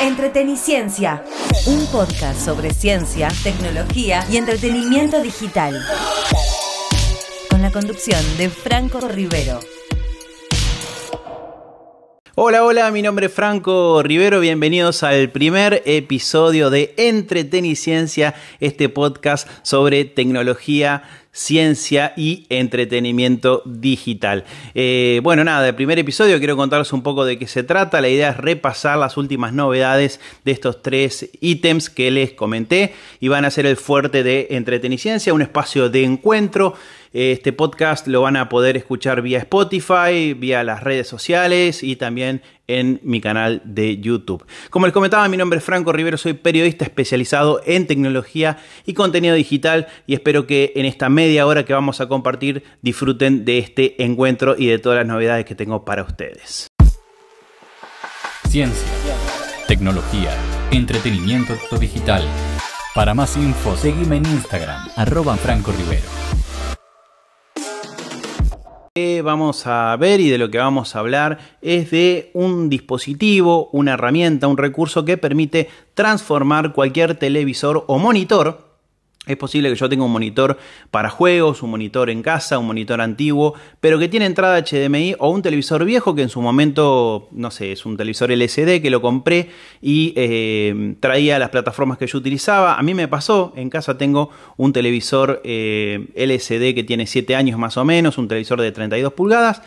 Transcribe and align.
Entreteniciencia, 0.00 1.24
un 1.66 1.84
podcast 1.86 2.40
sobre 2.40 2.72
ciencia, 2.72 3.28
tecnología 3.42 4.24
y 4.30 4.36
entretenimiento 4.36 5.20
digital. 5.20 5.74
Con 7.50 7.62
la 7.62 7.72
conducción 7.72 8.20
de 8.36 8.48
Franco 8.48 9.00
Rivero. 9.00 9.58
Hola, 12.36 12.64
hola, 12.64 12.92
mi 12.92 13.02
nombre 13.02 13.26
es 13.26 13.32
Franco 13.32 14.00
Rivero, 14.04 14.38
bienvenidos 14.38 15.02
al 15.02 15.30
primer 15.30 15.82
episodio 15.84 16.70
de 16.70 16.94
Entreteniciencia, 16.96 18.36
este 18.60 18.88
podcast 18.88 19.48
sobre 19.62 20.04
tecnología 20.04 21.02
ciencia 21.38 22.14
y 22.16 22.46
entretenimiento 22.48 23.62
digital. 23.64 24.44
Eh, 24.74 25.20
bueno, 25.22 25.44
nada, 25.44 25.68
el 25.68 25.74
primer 25.76 25.96
episodio 25.96 26.38
quiero 26.38 26.56
contaros 26.56 26.92
un 26.92 27.04
poco 27.04 27.24
de 27.24 27.38
qué 27.38 27.46
se 27.46 27.62
trata. 27.62 28.00
La 28.00 28.08
idea 28.08 28.30
es 28.30 28.36
repasar 28.38 28.98
las 28.98 29.16
últimas 29.16 29.52
novedades 29.52 30.18
de 30.44 30.50
estos 30.50 30.82
tres 30.82 31.30
ítems 31.40 31.90
que 31.90 32.10
les 32.10 32.32
comenté 32.32 32.92
y 33.20 33.28
van 33.28 33.44
a 33.44 33.52
ser 33.52 33.66
el 33.66 33.76
fuerte 33.76 34.24
de 34.24 34.48
Entreteniciencia, 34.50 35.32
un 35.32 35.42
espacio 35.42 35.88
de 35.88 36.02
encuentro 36.02 36.74
este 37.12 37.52
podcast 37.52 38.06
lo 38.06 38.22
van 38.22 38.36
a 38.36 38.48
poder 38.48 38.76
escuchar 38.76 39.22
vía 39.22 39.38
Spotify, 39.38 40.34
vía 40.34 40.62
las 40.64 40.82
redes 40.82 41.08
sociales 41.08 41.82
y 41.82 41.96
también 41.96 42.42
en 42.66 43.00
mi 43.02 43.20
canal 43.20 43.62
de 43.64 43.98
YouTube. 43.98 44.44
Como 44.70 44.86
les 44.86 44.92
comentaba, 44.92 45.26
mi 45.28 45.36
nombre 45.36 45.58
es 45.58 45.64
Franco 45.64 45.92
Rivero, 45.92 46.18
soy 46.18 46.34
periodista 46.34 46.84
especializado 46.84 47.62
en 47.64 47.86
tecnología 47.86 48.58
y 48.84 48.94
contenido 48.94 49.34
digital 49.34 49.86
y 50.06 50.14
espero 50.14 50.46
que 50.46 50.72
en 50.76 50.84
esta 50.84 51.08
media 51.08 51.46
hora 51.46 51.64
que 51.64 51.72
vamos 51.72 52.00
a 52.00 52.08
compartir 52.08 52.62
disfruten 52.82 53.44
de 53.44 53.58
este 53.58 54.02
encuentro 54.04 54.54
y 54.58 54.66
de 54.66 54.78
todas 54.78 54.98
las 54.98 55.06
novedades 55.06 55.46
que 55.46 55.54
tengo 55.54 55.84
para 55.84 56.02
ustedes. 56.02 56.68
Ciencia, 58.48 58.88
tecnología, 59.66 60.34
entretenimiento 60.70 61.54
digital. 61.78 62.22
Para 62.94 63.14
más 63.14 63.36
info, 63.36 63.76
seguime 63.76 64.16
en 64.16 64.26
Instagram, 64.26 64.88
arroba 64.96 65.36
Franco 65.36 65.72
Rivero 65.72 66.18
vamos 69.24 69.66
a 69.66 69.96
ver 69.96 70.20
y 70.20 70.30
de 70.30 70.38
lo 70.38 70.50
que 70.50 70.58
vamos 70.58 70.94
a 70.94 71.00
hablar 71.00 71.38
es 71.62 71.90
de 71.90 72.30
un 72.34 72.68
dispositivo, 72.68 73.68
una 73.72 73.94
herramienta, 73.94 74.46
un 74.46 74.56
recurso 74.56 75.04
que 75.04 75.16
permite 75.16 75.68
transformar 75.94 76.72
cualquier 76.72 77.14
televisor 77.14 77.84
o 77.86 77.98
monitor 77.98 78.67
es 79.26 79.36
posible 79.36 79.68
que 79.68 79.74
yo 79.74 79.88
tenga 79.88 80.04
un 80.04 80.12
monitor 80.12 80.58
para 80.90 81.10
juegos, 81.10 81.62
un 81.62 81.70
monitor 81.70 82.08
en 82.08 82.22
casa, 82.22 82.58
un 82.58 82.66
monitor 82.66 83.00
antiguo, 83.00 83.54
pero 83.80 83.98
que 83.98 84.08
tiene 84.08 84.26
entrada 84.26 84.62
HDMI 84.62 85.16
o 85.18 85.30
un 85.30 85.42
televisor 85.42 85.84
viejo 85.84 86.14
que 86.14 86.22
en 86.22 86.30
su 86.30 86.40
momento, 86.40 87.28
no 87.32 87.50
sé, 87.50 87.72
es 87.72 87.84
un 87.84 87.96
televisor 87.96 88.32
LCD 88.32 88.80
que 88.80 88.90
lo 88.90 89.02
compré 89.02 89.50
y 89.82 90.14
eh, 90.16 90.96
traía 91.00 91.38
las 91.38 91.50
plataformas 91.50 91.98
que 91.98 92.06
yo 92.06 92.18
utilizaba. 92.18 92.78
A 92.78 92.82
mí 92.82 92.94
me 92.94 93.06
pasó, 93.06 93.52
en 93.54 93.68
casa 93.68 93.98
tengo 93.98 94.30
un 94.56 94.72
televisor 94.72 95.42
eh, 95.44 96.08
LCD 96.14 96.74
que 96.74 96.84
tiene 96.84 97.06
7 97.06 97.36
años 97.36 97.58
más 97.58 97.76
o 97.76 97.84
menos, 97.84 98.16
un 98.16 98.28
televisor 98.28 98.60
de 98.60 98.72
32 98.72 99.12
pulgadas 99.12 99.62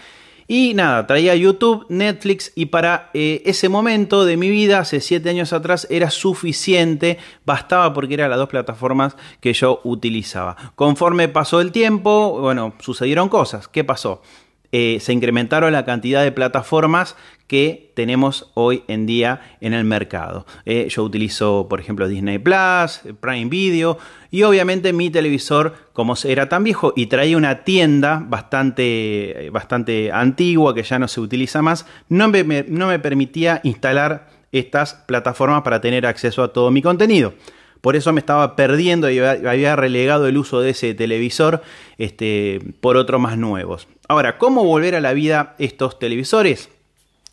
y 0.54 0.74
nada, 0.74 1.08
traía 1.08 1.34
YouTube, 1.34 1.86
Netflix 1.88 2.52
y 2.56 2.66
para 2.66 3.10
eh, 3.14 3.42
ese 3.46 3.70
momento 3.70 4.26
de 4.26 4.36
mi 4.36 4.50
vida, 4.50 4.80
hace 4.80 5.00
7 5.00 5.30
años 5.30 5.54
atrás, 5.54 5.88
era 5.90 6.10
suficiente, 6.10 7.20
bastaba 7.46 7.94
porque 7.94 8.16
eran 8.16 8.30
las 8.30 8.38
dos 8.38 8.50
plataformas 8.50 9.16
que 9.40 9.54
yo 9.54 9.80
utilizaba. 9.86 10.58
Conforme 10.76 11.30
pasó 11.30 11.62
el 11.62 11.72
tiempo, 11.72 12.38
bueno, 12.42 12.74
sucedieron 12.80 13.30
cosas. 13.30 13.70
¿Qué 13.70 13.86
pasó? 13.86 14.24
Eh, 14.72 15.00
se 15.02 15.14
incrementaron 15.14 15.73
la 15.73 15.86
cantidad 15.86 16.23
de 16.23 16.31
plataformas 16.31 17.16
que 17.47 17.91
tenemos 17.95 18.52
hoy 18.53 18.83
en 18.88 19.05
día 19.05 19.58
en 19.59 19.73
el 19.73 19.83
mercado. 19.83 20.45
Eh, 20.66 20.88
yo 20.89 21.03
utilizo, 21.03 21.67
por 21.69 21.81
ejemplo, 21.81 22.08
Disney 22.08 22.39
Plus, 22.39 23.02
Prime 23.19 23.49
Video 23.49 23.97
y 24.30 24.44
obviamente 24.44 24.94
mi 24.94 25.09
televisor, 25.09 25.75
como 25.92 26.15
era 26.23 26.48
tan 26.48 26.64
viejo 26.64 26.93
y 26.95 27.08
traía 27.08 27.36
una 27.36 27.65
tienda 27.65 28.23
bastante, 28.26 29.49
bastante 29.52 30.11
antigua 30.14 30.73
que 30.73 30.83
ya 30.83 30.98
no 30.99 31.10
se 31.10 31.20
utiliza 31.20 31.61
más, 31.61 31.86
no 32.08 32.30
me, 32.30 32.64
no 32.67 32.87
me 32.87 32.99
permitía 32.99 33.60
instalar 33.64 34.30
estas 34.54 34.93
plataformas 34.93 35.64
para 35.64 35.81
tener 35.81 36.05
acceso 36.05 36.43
a 36.43 36.54
todo 36.54 36.71
mi 36.71 36.81
contenido. 36.81 37.33
Por 37.81 37.95
eso 37.95 38.14
me 38.14 38.19
estaba 38.19 38.55
perdiendo 38.55 39.09
y 39.09 39.19
había 39.19 39.75
relegado 39.75 40.27
el 40.27 40.37
uso 40.37 40.61
de 40.61 40.69
ese 40.69 40.93
televisor 40.93 41.61
este, 41.97 42.61
por 42.80 42.95
otros 42.95 43.19
más 43.19 43.37
nuevos. 43.37 43.87
Ahora, 44.08 44.37
¿cómo 44.37 44.64
volver 44.64 44.95
a 44.95 45.02
la 45.02 45.14
vida 45.14 45.55
estos 45.58 45.97
televisores? 45.97 46.69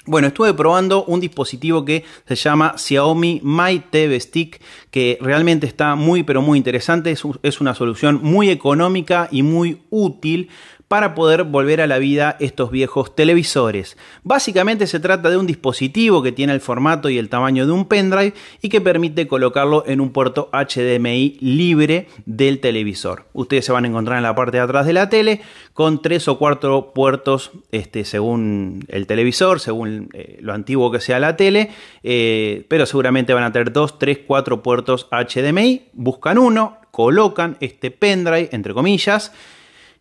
Bueno, 0.07 0.29
estuve 0.29 0.55
probando 0.55 1.05
un 1.05 1.21
dispositivo 1.21 1.85
que 1.85 2.03
se 2.27 2.35
llama 2.35 2.79
Xiaomi 2.79 3.43
My 3.45 3.79
TV 3.91 4.19
Stick, 4.19 4.59
que 4.91 5.19
realmente 5.21 5.67
está 5.67 5.95
muy 5.95 6.23
pero 6.23 6.43
muy 6.43 6.59
interesante. 6.59 7.11
Es, 7.11 7.61
una 7.61 7.75
solución 7.75 8.21
muy 8.23 8.51
económica 8.51 9.29
y 9.31 9.43
muy 9.43 9.83
útil 9.91 10.49
para 10.89 11.15
poder 11.15 11.45
volver 11.45 11.83
a 11.83 11.87
la 11.87 11.99
vida 11.99 12.37
estos 12.41 12.71
viejos 12.71 13.15
televisores. 13.15 13.99
Básicamente 14.25 14.87
se 14.87 15.01
trata 15.01 15.29
de 15.29 15.37
un 15.37 15.47
dispositivo 15.47 16.23
que 16.23 16.33
tiene 16.33 16.55
el 16.55 16.63
formato 16.63 17.11
y 17.11 17.19
el 17.19 17.29
tamaño 17.29 17.67
de 17.67 17.73
un 17.73 17.85
pendrive 17.85 18.33
y 18.63 18.71
que 18.71 18.81
permite 18.81 19.29
colocarlo 19.29 19.85
en 19.87 20.01
un 20.01 20.11
puerto 20.11 20.49
HDMI 20.51 21.37
libre 21.41 22.09
del 22.25 22.61
televisor. 22.61 23.27
Ustedes 23.35 23.67
se 23.67 23.73
van 23.73 23.85
a 23.85 23.89
encontrar 23.89 24.17
en 24.17 24.23
la 24.23 24.35
parte 24.35 24.57
de 24.57 24.63
atrás 24.63 24.87
de 24.87 24.95
la 24.95 25.11
tele 25.11 25.43
con 25.75 26.01
tres 26.01 26.27
o 26.27 26.39
cuatro 26.39 26.93
puertos 26.95 27.51
este, 27.71 28.07
según 28.07 28.87
el 28.89 29.07
televisor, 29.07 29.61
según 29.61 30.09
eh, 30.15 30.39
lo 30.41 30.55
antiguo 30.55 30.91
que 30.91 31.01
sea 31.01 31.21
la 31.21 31.37
tele, 31.37 31.71
eh, 32.03 32.65
pero 32.69 32.87
seguramente 32.87 33.35
van 33.35 33.45
a 33.45 33.53
tener 33.53 33.73
dos, 33.73 33.99
tres, 33.99 34.21
cuatro 34.27 34.63
puertos 34.63 34.78
HDMI. 34.85 35.89
Buscan 35.93 36.39
uno, 36.39 36.79
colocan 36.91 37.57
este 37.61 37.91
pendrive, 37.91 38.49
entre 38.53 38.75
comillas, 38.75 39.33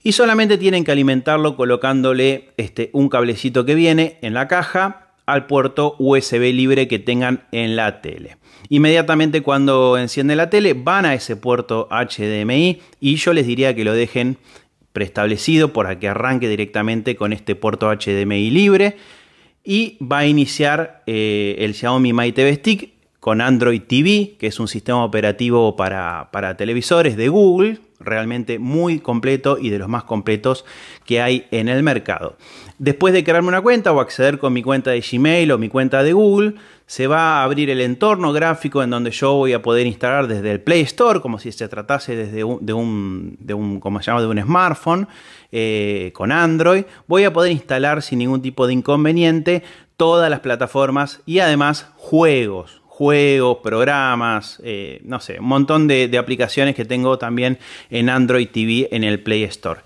y 0.04 0.12
solamente 0.14 0.58
tienen 0.58 0.84
que 0.84 0.92
alimentarlo 0.92 1.56
colocándole 1.56 2.50
este, 2.58 2.90
un 2.94 3.10
cablecito 3.10 3.66
que 3.66 3.76
viene 3.76 4.18
en 4.22 4.34
la 4.34 4.48
caja 4.48 5.08
al 5.26 5.46
puerto 5.46 5.96
USB 6.00 6.54
libre 6.54 6.88
que 6.88 7.00
tengan 7.00 7.44
en 7.52 7.76
la 7.76 8.02
tele. 8.02 8.38
Inmediatamente 8.70 9.42
cuando 9.42 9.98
enciende 9.98 10.36
la 10.36 10.50
tele 10.50 10.74
van 10.74 11.06
a 11.06 11.14
ese 11.14 11.36
puerto 11.36 11.88
HDMI 11.92 12.80
y 13.00 13.16
yo 13.16 13.34
les 13.34 13.46
diría 13.46 13.76
que 13.76 13.84
lo 13.84 13.94
dejen 13.94 14.38
preestablecido 14.94 15.74
para 15.74 16.00
que 16.00 16.08
arranque 16.08 16.48
directamente 16.48 17.16
con 17.16 17.34
este 17.34 17.56
puerto 17.56 17.94
HDMI 17.94 18.50
libre 18.50 18.96
y 19.64 19.98
va 20.02 20.20
a 20.20 20.26
iniciar 20.26 21.04
eh, 21.06 21.58
el 21.60 21.76
Xiaomi 21.76 22.14
My 22.14 22.32
TV 22.32 22.56
Stick 22.56 22.94
con 23.20 23.42
Android 23.42 23.82
TV, 23.82 24.36
que 24.40 24.48
es 24.48 24.60
un 24.60 24.68
sistema 24.68 25.04
operativo 25.04 25.76
para, 25.76 26.30
televisores 26.58 27.18
de 27.18 27.30
Google, 27.30 27.80
realmente 28.00 28.60
muy 28.60 29.00
completo 29.00 29.58
y 29.60 29.70
de 29.70 29.80
los 29.80 29.88
más 29.88 30.04
completos 30.04 30.66
que 31.04 31.22
hay 31.22 31.48
en 31.52 31.68
el 31.68 31.82
mercado. 31.82 32.38
Después 32.78 33.14
de 33.14 33.24
crearme 33.24 33.48
una 33.48 33.62
cuenta 33.62 33.92
o 33.92 34.00
acceder 34.00 34.38
con 34.38 34.54
mi 34.54 34.62
cuenta 34.62 34.92
de 34.92 35.02
Gmail 35.02 35.52
o 35.52 35.58
mi 35.58 35.68
cuenta 35.68 36.04
de 36.04 36.14
Google, 36.14 36.54
se 36.86 37.08
va 37.08 37.40
a 37.40 37.44
abrir 37.44 37.70
el 37.72 37.82
entorno 37.82 38.32
gráfico 38.32 38.84
en 38.84 38.92
donde 38.92 39.12
yo 39.12 39.34
voy 39.34 39.54
a 39.54 39.62
poder 39.62 39.88
instalar 39.88 40.28
desde 40.28 40.52
el 40.52 40.62
Play 40.62 40.82
Store, 40.82 41.20
como 41.20 41.40
si 41.40 41.52
se 41.52 41.68
tratase 41.68 42.16
desde 42.16 42.44
un, 42.44 42.66
de 42.66 42.74
un, 42.74 43.36
de 43.40 43.56
un 43.56 43.80
como 43.80 44.00
se 44.02 44.12
llama, 44.12 44.22
de 44.22 44.28
un 44.28 44.42
smartphone 44.42 45.08
eh, 45.52 46.12
con 46.14 46.32
Android. 46.32 46.86
Voy 47.08 47.24
a 47.24 47.34
poder 47.34 47.52
instalar 47.52 48.04
sin 48.04 48.20
ningún 48.20 48.42
tipo 48.42 48.68
de 48.68 48.74
inconveniente 48.74 49.64
todas 49.98 50.30
las 50.30 50.40
plataformas 50.40 51.22
y 51.26 51.40
además 51.40 51.90
juegos, 51.98 52.77
juegos, 52.98 53.60
programas, 53.62 54.60
eh, 54.64 55.02
no 55.04 55.20
sé, 55.20 55.40
un 55.40 55.46
montón 55.46 55.88
de, 55.88 56.18
aplicaciones 56.18 56.74
que 56.74 56.84
tengo 56.84 57.20
también 57.20 57.60
en 57.92 58.10
Android 58.10 58.48
TV 58.48 58.90
en 58.92 59.04
el 59.04 59.22
Play 59.22 59.44
Store. 59.44 59.82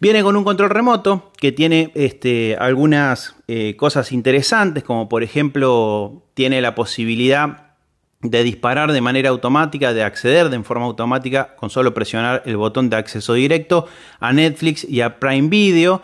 Viene 0.00 0.22
con 0.22 0.34
un 0.34 0.44
control 0.44 0.70
remoto 0.70 1.30
que 1.36 1.52
tiene 1.52 1.90
este, 1.94 2.56
algunas 2.58 3.36
eh, 3.48 3.76
cosas 3.76 4.12
interesantes, 4.12 4.82
como 4.82 5.10
por 5.10 5.22
ejemplo 5.22 6.22
tiene 6.32 6.62
la 6.62 6.74
posibilidad 6.74 7.74
de 8.22 8.42
disparar 8.42 8.92
de 8.92 9.02
manera 9.02 9.28
automática, 9.28 9.92
de 9.92 10.02
acceder 10.02 10.48
de 10.48 10.62
forma 10.62 10.86
automática 10.86 11.54
con 11.56 11.68
solo 11.68 11.92
presionar 11.92 12.44
el 12.46 12.56
botón 12.56 12.88
de 12.88 12.96
acceso 12.96 13.34
directo 13.34 13.86
a 14.20 14.32
Netflix 14.32 14.84
y 14.84 15.02
a 15.02 15.18
Prime 15.20 15.48
Video 15.48 16.00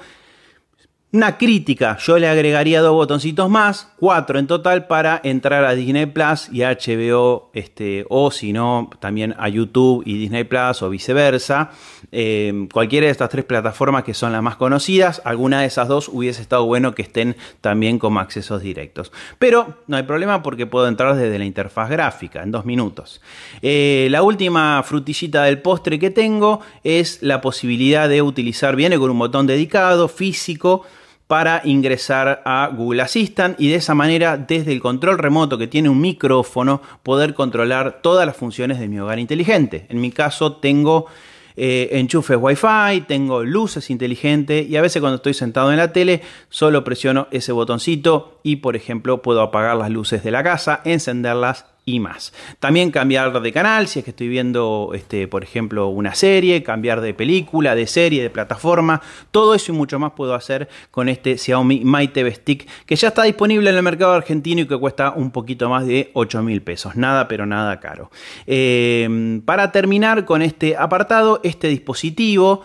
una 1.13 1.39
crítica, 1.39 1.99
yo 1.99 2.19
le 2.19 2.29
agregaría 2.29 2.81
dos 2.81 2.93
botoncitos 2.93 3.51
más, 3.51 3.89
cuatro 3.97 4.39
en 4.39 4.47
total 4.47 4.87
para 4.87 5.21
entrar 5.25 5.65
a 5.65 5.75
Disney 5.75 6.07
Plus 6.07 6.49
y 6.53 6.61
HBO, 6.61 7.51
este, 7.53 8.07
o 8.09 8.31
si 8.31 8.53
no, 8.53 8.89
también 9.01 9.35
a 9.37 9.49
YouTube 9.49 10.05
y 10.07 10.17
Disney 10.17 10.45
Plus 10.45 10.83
o 10.83 10.91
viceversa. 10.91 11.71
Eh, 12.13 12.69
cualquiera 12.73 13.07
de 13.07 13.13
estas 13.13 13.29
tres 13.29 13.45
plataformas 13.45 14.05
que 14.05 14.15
son 14.15 14.31
las 14.31 14.43
más 14.43 14.55
conocidas, 14.55 15.21
alguna 15.25 15.63
de 15.63 15.67
esas 15.67 15.89
dos 15.89 16.09
hubiese 16.09 16.43
estado 16.43 16.65
bueno 16.67 16.95
que 16.95 17.03
estén 17.03 17.37
también 17.61 17.99
como 17.99 18.21
accesos 18.21 18.63
directos. 18.63 19.11
Pero 19.41 19.79
no 19.89 19.97
hay 19.97 20.05
problema 20.05 20.45
porque 20.45 20.67
puedo 20.67 20.87
entrar 20.87 21.17
desde 21.17 21.41
la 21.41 21.45
interfaz 21.45 21.91
gráfica 21.91 22.45
en 22.45 22.53
dos 22.53 22.65
minutos. 22.65 23.21
Eh, 23.63 24.07
la 24.13 24.23
última 24.23 24.81
frutillita 24.85 25.43
del 25.43 25.61
postre 25.61 25.99
que 25.99 26.11
tengo 26.11 26.61
es 26.85 27.21
la 27.21 27.41
posibilidad 27.41 28.09
de 28.09 28.23
utilizar, 28.23 28.77
viene 28.77 28.97
con 28.97 29.11
un 29.11 29.19
botón 29.19 29.49
dedicado, 29.49 30.07
físico, 30.07 30.85
para 31.31 31.63
ingresar 31.63 32.43
a 32.45 32.73
Google 32.77 33.03
Assistant 33.03 33.55
y 33.61 33.69
de 33.69 33.77
esa 33.77 33.95
manera 33.95 34.37
desde 34.37 34.73
el 34.73 34.81
control 34.81 35.17
remoto 35.17 35.59
que 35.59 35.69
tiene 35.69 35.89
un 35.89 36.01
micrófono 36.01 36.83
poder 37.05 37.35
controlar 37.35 38.01
todas 38.03 38.27
las 38.27 38.37
funciones 38.37 38.81
de 38.81 38.89
mi 38.89 38.99
hogar 38.99 39.21
inteligente. 39.21 39.87
En 39.91 40.01
mi 40.01 40.11
caso 40.11 40.55
tengo 40.55 41.07
eh, 41.55 41.91
enchufes 41.93 42.37
Wi-Fi, 42.37 43.03
tengo 43.07 43.45
luces 43.45 43.91
inteligentes 43.91 44.69
y 44.69 44.77
a 44.77 44.83
veces 44.83 44.99
cuando 44.99 45.19
estoy 45.19 45.35
sentado 45.35 45.71
en 45.71 45.77
la 45.77 45.93
tele 45.93 46.21
solo 46.49 46.83
presiono 46.83 47.29
ese 47.31 47.53
botoncito 47.53 48.41
y 48.43 48.57
por 48.57 48.75
ejemplo 48.75 49.23
puedo 49.23 49.41
apagar 49.41 49.77
las 49.77 49.91
luces 49.91 50.25
de 50.25 50.33
la 50.33 50.43
casa, 50.43 50.81
encenderlas 50.85 51.65
y 51.85 52.01
más. 52.01 52.33
También 52.59 52.91
cambiar 52.91 53.41
de 53.41 53.53
canal, 53.53 53.89
si 53.89 53.99
es 53.99 54.05
que 54.05 54.11
estoy 54.11 54.29
viendo, 54.29 54.93
este, 54.95 55.29
por 55.29 55.43
ejemplo, 55.43 55.89
una 55.89 56.15
serie, 56.15 56.63
cambiar 56.63 57.01
de 57.01 57.15
película, 57.15 57.75
de 57.75 57.87
serie, 57.87 58.23
de 58.23 58.31
plataforma, 58.31 59.01
todo 59.31 59.55
eso 59.55 59.73
y 59.73 59.75
mucho 59.75 59.99
más 59.99 60.13
puedo 60.13 60.35
hacer 60.35 60.69
con 60.91 61.09
este 61.09 61.39
Xiaomi 61.39 61.83
My 61.85 62.11
Stick 62.33 62.69
que 62.87 62.97
ya 62.97 63.09
está 63.09 63.23
disponible 63.25 63.71
en 63.71 63.77
el 63.77 63.83
mercado 63.83 64.13
argentino 64.13 64.63
y 64.63 64.67
que 64.67 64.77
cuesta 64.79 65.13
un 65.13 65.31
poquito 65.31 65.69
más 65.69 65.87
de 65.87 66.11
8 66.15 66.43
mil 66.43 66.63
pesos. 66.63 66.97
Nada, 66.97 67.29
pero 67.29 67.47
nada 67.47 67.81
caro. 67.81 68.11
Em, 68.47 69.41
para 69.43 69.73
terminar 69.73 70.25
con 70.25 70.43
este 70.43 70.77
apartado, 70.77 71.41
este 71.43 71.69
dispositivo 71.69 72.63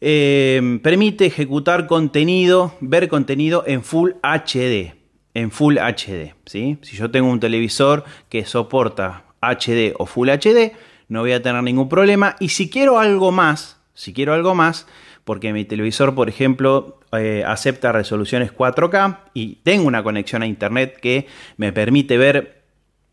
em, 0.00 0.80
permite 0.80 1.26
ejecutar 1.26 1.86
contenido, 1.86 2.74
ver 2.80 3.08
contenido 3.08 3.64
en 3.66 3.82
Full 3.82 4.12
HD 4.22 5.01
en 5.34 5.50
Full 5.50 5.78
HD. 5.78 6.34
¿sí? 6.46 6.78
Si 6.82 6.96
yo 6.96 7.10
tengo 7.10 7.30
un 7.30 7.40
televisor 7.40 8.04
que 8.28 8.44
soporta 8.44 9.24
HD 9.40 9.94
o 9.98 10.06
Full 10.06 10.28
HD, 10.28 10.72
no 11.08 11.20
voy 11.20 11.32
a 11.32 11.42
tener 11.42 11.62
ningún 11.62 11.88
problema. 11.88 12.36
Y 12.40 12.50
si 12.50 12.70
quiero 12.70 12.98
algo 12.98 13.32
más, 13.32 13.80
si 13.94 14.12
quiero 14.12 14.32
algo 14.34 14.54
más, 14.54 14.86
porque 15.24 15.52
mi 15.52 15.64
televisor, 15.64 16.14
por 16.14 16.28
ejemplo, 16.28 17.00
eh, 17.12 17.44
acepta 17.46 17.92
resoluciones 17.92 18.52
4K 18.52 19.18
y 19.34 19.56
tengo 19.56 19.86
una 19.86 20.02
conexión 20.02 20.42
a 20.42 20.46
internet 20.46 20.98
que 21.00 21.26
me 21.56 21.72
permite 21.72 22.16
ver 22.16 22.62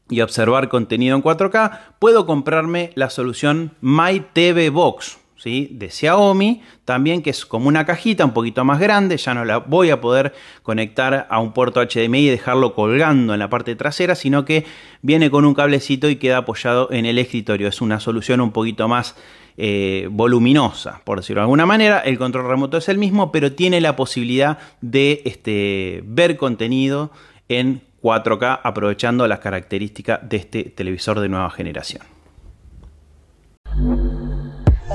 y 0.10 0.22
observar 0.22 0.69
contenido 0.69 1.15
en 1.15 1.22
4K, 1.22 1.80
puedo 2.00 2.25
comprarme 2.25 2.92
la 2.95 3.10
solución 3.10 3.75
My 3.81 4.22
TV 4.33 4.69
Box 4.69 5.19
de 5.44 5.89
Xiaomi, 5.89 6.62
también 6.83 7.21
que 7.21 7.30
es 7.30 7.45
como 7.45 7.68
una 7.68 7.86
cajita 7.86 8.25
un 8.25 8.33
poquito 8.33 8.65
más 8.65 8.80
grande, 8.80 9.18
ya 9.18 9.33
no 9.33 9.45
la 9.45 9.59
voy 9.59 9.89
a 9.89 10.01
poder 10.01 10.33
conectar 10.63 11.27
a 11.30 11.39
un 11.39 11.53
puerto 11.53 11.81
HDMI 11.81 12.19
y 12.19 12.30
dejarlo 12.30 12.74
colgando 12.74 13.33
en 13.33 13.39
la 13.39 13.50
parte 13.50 13.75
trasera, 13.75 14.15
sino 14.15 14.44
que 14.44 14.65
viene 15.01 15.30
con 15.31 15.45
un 15.45 15.53
cablecito 15.53 16.09
y 16.09 16.18
queda 16.18 16.39
apoyado 16.39 16.91
en 16.91 17.06
el 17.06 17.18
escritorio. 17.18 17.69
Es 17.69 17.81
una 17.81 18.00
solución 18.00 18.41
un 18.41 18.51
poquito 18.51 18.88
más 18.88 19.15
eh, 19.57 20.07
voluminosa, 20.12 21.01
por 21.06 21.19
decirlo 21.19 21.41
de 21.41 21.44
alguna 21.44 21.65
manera. 21.65 22.00
El 22.00 22.18
control 22.18 22.47
remoto 22.47 22.77
es 22.77 22.89
el 22.89 22.97
mismo, 22.97 23.31
pero 23.31 23.53
tiene 23.53 23.80
la 23.81 23.95
posibilidad 23.95 24.57
de 24.81 25.21
este, 25.25 26.01
ver 26.06 26.38
contenido 26.38 27.12
en 27.47 27.81
4K 28.01 28.59
aprovechando 28.63 29.27
las 29.27 29.39
características 29.39 30.27
de 30.27 30.38
este 30.38 30.63
televisor 30.63 31.19
de 31.19 31.30
nueva 31.30 31.50
generación. 31.50 32.03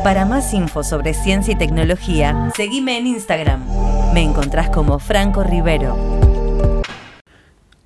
Para 0.04 0.26
más 0.26 0.52
info 0.52 0.84
sobre 0.84 1.14
ciencia 1.14 1.54
y 1.54 1.56
tecnología, 1.56 2.50
seguime 2.54 2.98
en 2.98 3.06
Instagram. 3.06 3.64
Me 4.12 4.20
encontrás 4.20 4.68
como 4.68 4.98
Franco 4.98 5.42
Rivero. 5.42 5.96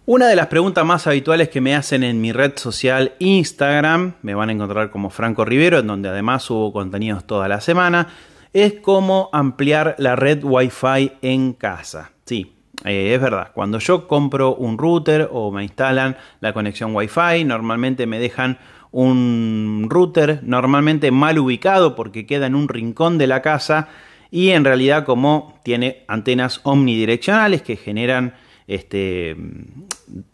Una 0.04 0.26
de 0.26 0.34
las 0.34 0.48
preguntas 0.48 0.84
más 0.84 1.06
habituales 1.06 1.48
que 1.48 1.60
me 1.60 1.76
hacen 1.76 2.02
en 2.02 2.20
mi 2.20 2.32
red 2.32 2.54
social 2.56 3.12
Instagram, 3.20 4.14
me 4.22 4.34
van 4.34 4.48
a 4.48 4.52
encontrar 4.52 4.90
como 4.90 5.10
Franco 5.10 5.44
Rivero, 5.44 5.78
en 5.78 5.86
donde 5.86 6.08
además 6.08 6.42
subo 6.42 6.72
contenidos 6.72 7.24
toda 7.24 7.46
la 7.46 7.60
semana, 7.60 8.08
es 8.52 8.74
cómo 8.82 9.30
ampliar 9.32 9.94
la 9.98 10.16
red 10.16 10.42
Wi-Fi 10.42 11.12
en 11.22 11.52
casa. 11.52 12.10
Sí, 12.24 12.56
eh, 12.84 13.14
es 13.14 13.20
verdad, 13.20 13.52
cuando 13.54 13.78
yo 13.78 14.08
compro 14.08 14.56
un 14.56 14.76
router 14.76 15.28
o 15.30 15.52
me 15.52 15.62
instalan 15.62 16.16
la 16.40 16.52
conexión 16.52 16.96
Wi-Fi, 16.96 17.44
normalmente 17.44 18.08
me 18.08 18.18
dejan 18.18 18.58
un 18.90 19.86
router 19.88 20.40
normalmente 20.42 21.10
mal 21.10 21.38
ubicado 21.38 21.94
porque 21.94 22.26
queda 22.26 22.46
en 22.46 22.54
un 22.54 22.68
rincón 22.68 23.18
de 23.18 23.26
la 23.26 23.42
casa 23.42 23.88
y 24.30 24.50
en 24.50 24.64
realidad 24.64 25.04
como 25.04 25.58
tiene 25.62 26.04
antenas 26.08 26.60
omnidireccionales 26.62 27.62
que 27.62 27.76
generan 27.76 28.34
este, 28.66 29.36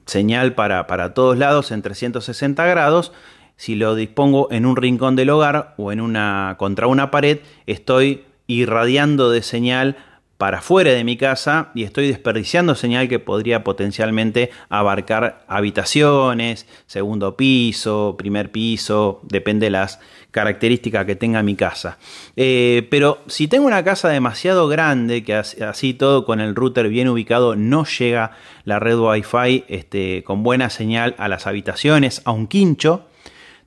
señal 0.07 0.55
para, 0.55 0.87
para 0.87 1.15
todos 1.15 1.39
lados 1.39 1.71
en 1.71 1.83
360 1.83 2.65
grados, 2.67 3.13
si 3.57 3.77
lo 3.77 3.95
dispongo 3.95 4.49
en 4.51 4.67
un 4.67 4.77
rincón 4.77 5.15
del 5.17 5.31
hogar 5.31 5.75
o 5.77 5.93
en 5.93 6.01
una 6.01 6.57
contra 6.59 6.89
una 6.89 7.11
pared, 7.11 7.39
estoy 7.67 8.25
irradiando 8.47 9.31
de 9.31 9.43
señal 9.43 9.97
para 10.39 10.61
fuera 10.61 10.93
de 10.93 11.05
mi 11.05 11.17
casa 11.17 11.71
y 11.75 11.85
estoy 11.85 12.09
desperdiciando 12.09 12.75
señal 12.75 13.09
que 13.09 13.19
podría 13.19 13.63
potencialmente 13.63 14.51
abarcar 14.69 15.45
habitaciones, 15.47 16.67
segundo 16.87 17.37
piso, 17.37 18.17
primer 18.19 18.51
piso, 18.51 19.21
depende 19.23 19.67
de 19.67 19.71
las 19.71 20.01
características 20.33 21.07
que 21.07 21.15
tenga 21.15 21.43
mi 21.45 21.55
casa. 21.55 21.99
Eh, 22.35 22.89
pero 22.91 23.23
si 23.29 23.47
tengo 23.47 23.67
una 23.67 23.85
casa 23.85 24.09
demasiado 24.09 24.67
grande, 24.67 25.23
que 25.23 25.35
así 25.35 25.95
todo 25.95 26.25
con 26.25 26.41
el 26.41 26.57
router 26.57 26.89
bien 26.89 27.09
ubicado 27.09 27.55
no 27.55 27.85
llega 27.85 28.33
la 28.65 28.81
red 28.81 28.99
Wi-Fi 28.99 29.65
este, 29.69 30.25
con 30.25 30.43
buena 30.43 30.71
señal 30.71 31.15
a 31.19 31.29
las 31.29 31.47
habitaciones, 31.47 32.21
a 32.25 32.33
un 32.33 32.49
quincho, 32.49 33.07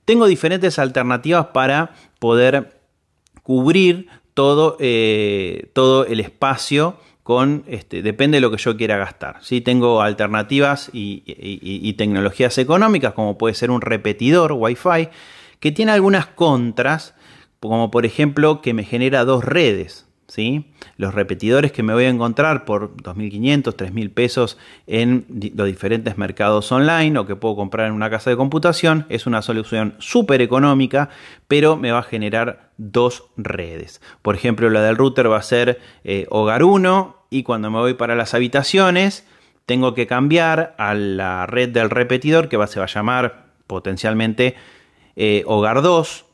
tengo 0.04 0.26
diferentes 0.26 0.78
alternativas 0.78 1.46
para 1.46 1.94
poder 2.18 2.78
cubrir 3.42 4.08
todo, 4.38 4.76
eh, 4.78 5.68
todo 5.72 6.06
el 6.06 6.20
espacio 6.20 6.94
con, 7.24 7.64
este, 7.66 8.02
depende 8.02 8.36
de 8.36 8.40
lo 8.40 8.52
que 8.52 8.56
yo 8.56 8.76
quiera 8.76 8.96
gastar. 8.96 9.38
¿sí? 9.40 9.60
Tengo 9.60 10.00
alternativas 10.00 10.90
y, 10.92 11.92
tecnologías 11.94 12.56
económicas, 12.58 13.14
como 13.14 13.36
puede 13.36 13.56
ser 13.56 13.72
un 13.72 13.80
repetidor 13.80 14.52
Wi-Fi, 14.52 15.08
que 15.58 15.72
tiene 15.72 15.90
algunas 15.90 16.26
contras, 16.26 17.16
como 17.58 17.90
por 17.90 18.06
ejemplo 18.06 18.62
que 18.62 18.74
me 18.74 18.84
genera 18.84 19.24
dos 19.24 19.44
redes. 19.44 20.06
¿sí? 20.28 20.66
Los 20.96 21.14
repetidores 21.14 21.72
que 21.72 21.82
me 21.82 21.92
voy 21.92 22.04
a 22.04 22.08
encontrar 22.08 22.64
por 22.64 22.94
2.500, 22.94 23.74
3.000 23.74 24.14
pesos 24.14 24.56
en 24.86 25.26
los 25.56 25.66
diferentes 25.66 26.16
mercados 26.16 26.70
online 26.70 27.18
o 27.18 27.26
que 27.26 27.34
puedo 27.34 27.56
comprar 27.56 27.88
en 27.88 27.92
una 27.92 28.08
casa 28.08 28.30
de 28.30 28.36
computación 28.36 29.04
es 29.08 29.26
una 29.26 29.42
solución 29.42 29.96
súper 29.98 30.42
económica, 30.42 31.08
pero 31.48 31.76
me 31.76 31.90
va 31.90 31.98
a 31.98 32.02
generar 32.04 32.67
dos 32.78 33.24
redes. 33.36 34.00
Por 34.22 34.34
ejemplo, 34.34 34.70
la 34.70 34.82
del 34.82 34.96
router 34.96 35.30
va 35.30 35.36
a 35.36 35.42
ser 35.42 35.80
eh, 36.04 36.26
hogar 36.30 36.62
1 36.62 37.26
y 37.28 37.42
cuando 37.42 37.70
me 37.70 37.78
voy 37.78 37.94
para 37.94 38.14
las 38.14 38.32
habitaciones 38.32 39.26
tengo 39.66 39.92
que 39.92 40.06
cambiar 40.06 40.74
a 40.78 40.94
la 40.94 41.44
red 41.44 41.68
del 41.68 41.90
repetidor 41.90 42.48
que 42.48 42.56
va, 42.56 42.66
se 42.66 42.80
va 42.80 42.86
a 42.86 42.88
llamar 42.88 43.48
potencialmente 43.66 44.54
eh, 45.16 45.42
hogar 45.46 45.82
2 45.82 46.24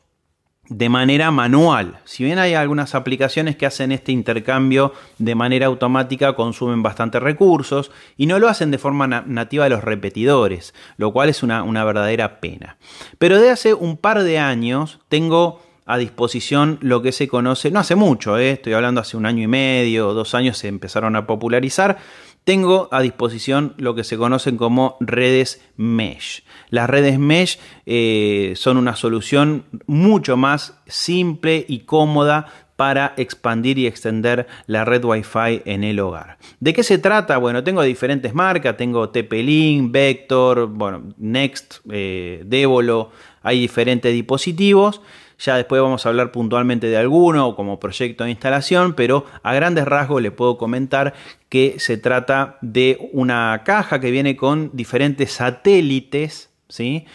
de 0.69 0.89
manera 0.89 1.31
manual. 1.31 1.99
Si 2.05 2.23
bien 2.23 2.39
hay 2.39 2.53
algunas 2.53 2.95
aplicaciones 2.95 3.55
que 3.55 3.65
hacen 3.65 3.91
este 3.91 4.11
intercambio 4.11 4.93
de 5.19 5.35
manera 5.35 5.67
automática, 5.67 6.35
consumen 6.35 6.81
bastante 6.81 7.19
recursos 7.19 7.91
y 8.17 8.25
no 8.25 8.39
lo 8.39 8.47
hacen 8.49 8.71
de 8.71 8.77
forma 8.77 9.07
nativa 9.07 9.65
de 9.65 9.69
los 9.69 9.83
repetidores, 9.83 10.73
lo 10.97 11.13
cual 11.13 11.29
es 11.29 11.43
una, 11.43 11.63
verdadera 11.85 12.39
pena. 12.39 12.77
Pero 13.19 13.39
de 13.39 13.51
hace 13.51 13.73
un 13.73 13.97
par 13.97 14.23
de 14.23 14.39
años 14.39 14.99
tengo 15.07 15.61
a 15.85 15.97
disposición 15.97 16.79
lo 16.81 17.01
que 17.01 17.11
se 17.11 17.27
conoce, 17.27 17.69
no 17.69 17.79
hace 17.79 17.95
mucho, 17.95 18.37
eh, 18.37 18.51
estoy 18.51 18.73
hablando 18.73 19.01
hace 19.01 19.17
un 19.17 19.25
año 19.25 19.43
y 19.43 19.47
medio, 19.47 20.13
dos 20.13 20.33
años 20.33 20.57
se 20.57 20.67
empezaron 20.67 21.15
a 21.15 21.27
popularizar, 21.27 21.97
tengo 22.43 22.89
a 22.91 23.01
disposición 23.01 23.73
lo 23.77 23.95
que 23.95 24.03
se 24.03 24.17
conocen 24.17 24.57
como 24.57 24.97
redes 24.99 25.61
mesh. 25.77 26.43
Las 26.69 26.89
redes 26.89 27.17
mesh 27.17 27.59
eh, 27.85 28.53
son 28.55 28.77
una 28.77 28.95
solución 28.95 29.65
mucho 29.87 30.37
más 30.37 30.79
simple 30.85 31.65
y 31.67 31.79
cómoda 31.79 32.47
para 32.75 33.13
expandir 33.17 33.77
y 33.77 33.87
extender 33.87 34.47
la 34.67 34.85
red 34.85 35.03
Wi-Fi 35.03 35.61
en 35.65 35.83
el 35.83 35.99
hogar. 35.99 36.37
¿De 36.59 36.73
qué 36.73 36.83
se 36.83 36.97
trata? 36.97 37.37
Bueno, 37.37 37.63
tengo 37.63 37.81
diferentes 37.81 38.33
marcas, 38.33 38.77
tengo 38.77 39.09
TP-Link, 39.09 39.91
Vector, 39.91 40.67
bueno, 40.67 41.03
Next, 41.17 41.75
eh, 41.91 42.43
Devolo, 42.45 43.11
hay 43.41 43.59
diferentes 43.59 44.13
dispositivos. 44.13 45.01
Ya 45.37 45.57
después 45.57 45.81
vamos 45.81 46.05
a 46.05 46.09
hablar 46.09 46.31
puntualmente 46.31 46.87
de 46.87 46.97
alguno 46.97 47.55
como 47.55 47.79
proyecto 47.79 48.23
de 48.23 48.31
instalación, 48.31 48.93
pero 48.93 49.25
a 49.43 49.53
grandes 49.53 49.85
rasgos 49.85 50.21
le 50.21 50.31
puedo 50.31 50.57
comentar 50.57 51.13
que 51.49 51.75
se 51.77 51.97
trata 51.97 52.57
de 52.61 53.09
una 53.11 53.63
caja 53.65 53.99
que 53.99 54.11
viene 54.11 54.37
con 54.37 54.71
diferentes 54.73 55.31
satélites, 55.33 56.51
¿sí? 56.69 57.05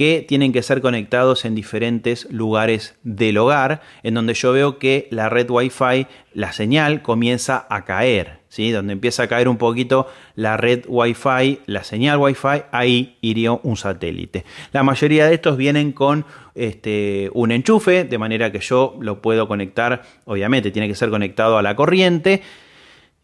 Que 0.00 0.24
tienen 0.26 0.54
que 0.54 0.62
ser 0.62 0.80
conectados 0.80 1.44
en 1.44 1.54
diferentes 1.54 2.26
lugares 2.30 2.94
del 3.02 3.36
hogar, 3.36 3.82
en 4.02 4.14
donde 4.14 4.32
yo 4.32 4.50
veo 4.50 4.78
que 4.78 5.06
la 5.10 5.28
red 5.28 5.50
Wi-Fi, 5.50 6.06
la 6.32 6.52
señal 6.52 7.02
comienza 7.02 7.66
a 7.68 7.84
caer, 7.84 8.38
¿sí? 8.48 8.70
donde 8.70 8.94
empieza 8.94 9.24
a 9.24 9.28
caer 9.28 9.46
un 9.46 9.58
poquito 9.58 10.06
la 10.36 10.56
red 10.56 10.86
Wi-Fi, 10.88 11.58
la 11.66 11.84
señal 11.84 12.16
Wi-Fi, 12.16 12.62
ahí 12.72 13.18
iría 13.20 13.52
un 13.52 13.76
satélite. 13.76 14.46
La 14.72 14.82
mayoría 14.82 15.26
de 15.26 15.34
estos 15.34 15.58
vienen 15.58 15.92
con 15.92 16.24
este, 16.54 17.28
un 17.34 17.52
enchufe, 17.52 18.04
de 18.04 18.16
manera 18.16 18.50
que 18.50 18.60
yo 18.60 18.96
lo 19.02 19.20
puedo 19.20 19.46
conectar, 19.48 20.00
obviamente 20.24 20.70
tiene 20.70 20.88
que 20.88 20.94
ser 20.94 21.10
conectado 21.10 21.58
a 21.58 21.62
la 21.62 21.76
corriente 21.76 22.40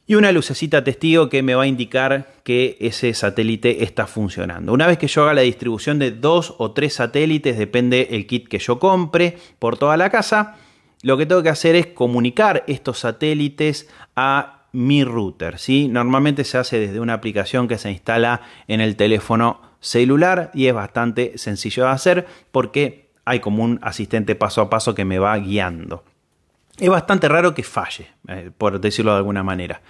y 0.07 0.15
una 0.15 0.33
lucecita 0.33 0.85
testigo 0.85 1.29
que 1.29 1.43
me 1.43 1.55
va 1.55 1.65
a 1.65 1.67
indicar 1.67 2.35
que 2.45 2.77
ese 2.81 3.13
satélite 3.13 3.83
está 3.83 4.07
funcionando. 4.07 4.73
Una 4.73 4.87
vez 4.87 4.99
que 4.99 5.09
yo 5.09 5.25
haga 5.25 5.35
la 5.35 5.41
distribución 5.41 5.99
de 5.99 6.13
dos 6.13 6.55
o 6.59 6.71
tres 6.71 6.95
satélites, 6.95 7.59
depende 7.59 8.09
el 8.13 8.27
kit 8.27 8.49
que 8.49 8.59
yo 8.59 8.79
compre 8.79 9.37
por 9.59 9.77
toda 9.77 9.97
la 9.97 10.11
casa, 10.11 10.57
lo 11.03 11.17
que 11.17 11.27
tengo 11.27 11.43
que 11.43 11.49
hacer 11.49 11.75
es 11.75 11.89
comunicar 11.89 12.65
estos 12.69 13.01
satélites 13.01 13.89
a 14.15 14.67
mi 14.73 15.05
router. 15.05 15.59
¿sí? 15.59 15.89
Normalmente 15.89 16.45
se 16.45 16.59
hace 16.59 16.79
desde 16.79 17.01
una 17.01 17.15
aplicación 17.15 17.67
que 17.67 17.79
se 17.79 17.91
instala 17.91 18.43
en 18.69 18.81
el 18.81 18.97
teléfono 18.97 19.61
celular 19.81 20.51
y 20.55 20.67
es 20.67 20.75
bastante 20.75 21.37
sencillo 21.37 21.85
de 21.85 21.91
hacer 21.91 22.27
porque 22.53 23.11
hay 23.25 23.41
como 23.41 23.65
un 23.65 23.79
asistente 23.83 24.37
paso 24.37 24.61
a 24.61 24.71
paso 24.71 24.95
que 24.95 25.05
me 25.05 25.19
va 25.19 25.37
guiando 25.39 26.05
es 26.79 26.89
bastante 26.89 27.29
raro 27.29 27.55
que 27.55 27.63
falle, 27.63 28.09
eh, 28.29 28.51
por 28.57 28.81
decirlo 28.81 29.13
de 29.13 29.19
alguna 29.19 29.43
manera. 29.43 29.81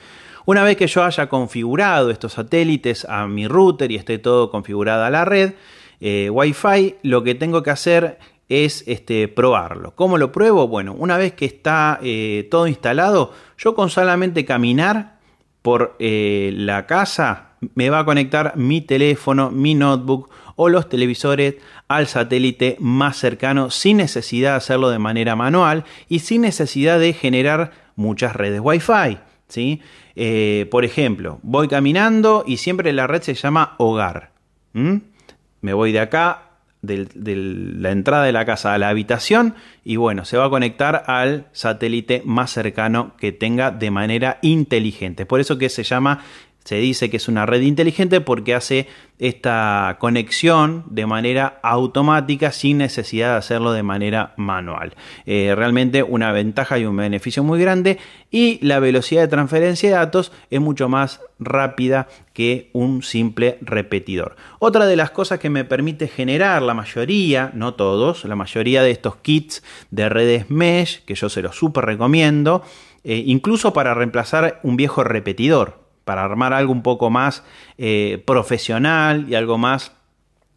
Una 0.44 0.62
vez 0.62 0.76
que 0.76 0.86
yo 0.86 1.02
haya 1.02 1.28
configurado 1.28 2.10
estos 2.10 2.34
satélites 2.34 3.04
a 3.04 3.26
mi 3.26 3.48
router 3.48 3.90
y 3.90 3.96
esté 3.96 4.18
todo 4.18 4.50
configurado 4.50 5.04
a 5.04 5.10
la 5.10 5.24
red 5.24 5.54
eh, 6.00 6.30
Wi-Fi, 6.30 6.96
lo 7.02 7.24
que 7.24 7.34
tengo 7.34 7.62
que 7.62 7.70
hacer 7.70 8.18
es 8.48 8.84
este, 8.86 9.26
probarlo. 9.26 9.96
¿Cómo 9.96 10.18
lo 10.18 10.30
pruebo? 10.30 10.68
Bueno, 10.68 10.94
una 10.96 11.16
vez 11.16 11.32
que 11.32 11.46
está 11.46 11.98
eh, 12.02 12.46
todo 12.50 12.68
instalado, 12.68 13.32
yo 13.58 13.74
con 13.74 13.90
solamente 13.90 14.44
caminar 14.44 15.16
por 15.62 15.96
la 15.98 16.86
casa 16.86 17.56
me 17.74 17.90
va 17.90 18.00
a 18.00 18.04
conectar 18.04 18.56
mi 18.56 18.82
teléfono, 18.82 19.50
mi 19.50 19.74
notebook 19.74 20.30
o 20.56 20.68
los 20.68 20.88
televisores 20.88 21.56
al 21.86 22.06
satélite 22.08 22.76
más 22.80 23.16
cercano 23.16 23.70
sin 23.70 23.98
necesidad 23.98 24.52
de 24.52 24.56
hacerlo 24.56 24.90
de 24.90 24.98
manera 24.98 25.36
manual 25.36 25.84
y 26.08 26.20
sin 26.20 26.42
necesidad 26.42 26.98
de 26.98 27.12
generar 27.12 27.72
muchas 27.94 28.34
redes 28.34 28.60
Wi-Fi. 28.62 29.18
¿sí? 29.48 29.80
Eh, 30.16 30.66
por 30.70 30.84
ejemplo, 30.84 31.38
voy 31.42 31.68
caminando 31.68 32.44
y 32.46 32.56
siempre 32.56 32.92
la 32.92 33.06
red 33.06 33.22
se 33.22 33.34
llama 33.34 33.74
hogar. 33.78 34.32
Me 34.72 35.72
voy 35.72 35.92
de 35.92 36.00
acá, 36.00 36.50
de, 36.82 37.08
la 37.14 37.90
entrada 37.90 38.24
de 38.24 38.32
la 38.32 38.44
casa 38.44 38.74
a 38.74 38.78
la 38.78 38.90
habitación 38.90 39.54
y 39.84 39.96
bueno, 39.96 40.26
se 40.26 40.36
va 40.36 40.46
a 40.46 40.50
conectar 40.50 41.04
al 41.06 41.46
satélite 41.52 42.22
más 42.24 42.50
cercano 42.50 43.14
que 43.16 43.32
tenga 43.32 43.70
de 43.70 43.90
manera 43.90 44.38
inteligente. 44.42 45.24
Por 45.24 45.40
eso 45.40 45.56
que 45.56 45.70
se 45.70 45.82
llama 45.82 46.24
se 46.66 46.76
dice 46.76 47.10
que 47.10 47.18
es 47.18 47.28
una 47.28 47.46
red 47.46 47.60
inteligente 47.60 48.20
porque 48.20 48.52
hace 48.52 48.88
esta 49.20 49.98
conexión 50.00 50.82
de 50.90 51.06
manera 51.06 51.60
automática 51.62 52.50
sin 52.50 52.78
necesidad 52.78 53.30
de 53.30 53.38
hacerlo 53.38 53.70
de 53.70 53.84
manera 53.84 54.34
manual. 54.36 54.96
Eh, 55.26 55.54
realmente 55.54 56.02
una 56.02 56.32
ventaja 56.32 56.76
y 56.80 56.84
un 56.84 56.96
beneficio 56.96 57.44
muy 57.44 57.60
grande 57.60 57.98
y 58.32 58.58
la 58.66 58.80
velocidad 58.80 59.22
de 59.22 59.28
transferencia 59.28 59.90
de 59.90 59.94
datos 59.94 60.32
es 60.50 60.60
mucho 60.60 60.88
más 60.88 61.20
rápida 61.38 62.08
que 62.32 62.68
un 62.72 63.04
simple 63.04 63.58
repetidor. 63.60 64.34
Otra 64.58 64.86
de 64.86 64.96
las 64.96 65.12
cosas 65.12 65.38
que 65.38 65.50
me 65.50 65.64
permite 65.64 66.08
generar 66.08 66.62
la 66.62 66.74
mayoría, 66.74 67.52
no 67.54 67.74
todos, 67.74 68.24
la 68.24 68.34
mayoría 68.34 68.82
de 68.82 68.90
estos 68.90 69.14
kits 69.18 69.62
de 69.92 70.08
redes 70.08 70.50
mesh, 70.50 71.04
que 71.04 71.14
yo 71.14 71.28
se 71.28 71.42
los 71.42 71.54
súper 71.54 71.84
recomiendo, 71.84 72.64
eh, 73.04 73.22
incluso 73.24 73.72
para 73.72 73.94
reemplazar 73.94 74.58
un 74.64 74.76
viejo 74.76 75.04
repetidor 75.04 75.85
para 76.06 76.22
armar 76.22 76.52
algo 76.52 76.72
un 76.72 76.84
poco 76.84 77.10
más 77.10 77.42
eh, 77.78 78.22
profesional 78.24 79.26
y 79.28 79.34
algo 79.34 79.58
más 79.58 79.90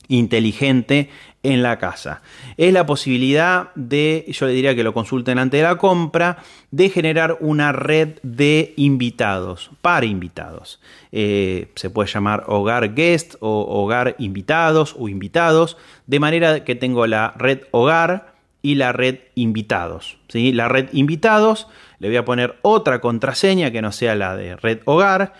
inteligente 0.08 1.10
en 1.42 1.64
la 1.64 1.80
casa. 1.80 2.22
Es 2.58 2.72
la 2.72 2.86
posibilidad 2.86 3.74
de, 3.74 4.26
yo 4.28 4.46
le 4.46 4.54
diría 4.54 4.76
que 4.76 4.84
lo 4.84 4.94
consulten 4.94 5.40
antes 5.40 5.60
de 5.60 5.64
la 5.64 5.80
compra, 5.80 6.38
de 6.70 6.90
generar 6.90 7.38
una 7.40 7.72
red 7.72 8.20
de 8.22 8.76
invitados, 8.78 9.72
para 9.82 10.06
invitados. 10.06 10.80
Eh, 11.12 11.72
se 11.74 11.90
puede 11.90 12.12
llamar 12.12 12.44
hogar 12.46 12.94
guest 12.94 13.34
o 13.40 13.82
hogar 13.82 14.16
invitados 14.20 14.96
o 15.00 15.10
invitados, 15.10 15.78
de 16.06 16.20
manera 16.20 16.64
que 16.64 16.76
tengo 16.76 17.08
la 17.08 17.34
red 17.38 17.62
hogar 17.72 18.39
y 18.62 18.76
la 18.76 18.92
red 18.92 19.20
invitados. 19.36 20.18
¿sí? 20.28 20.52
La 20.52 20.68
red 20.68 20.90
invitados 20.92 21.68
le 22.00 22.08
voy 22.08 22.18
a 22.18 22.26
poner 22.26 22.58
otra 22.62 23.02
contraseña 23.02 23.72
que 23.72 23.82
no 23.82 23.92
sea 23.92 24.16
la 24.16 24.36
de 24.36 24.56
red 24.56 24.80
hogar. 24.86 25.34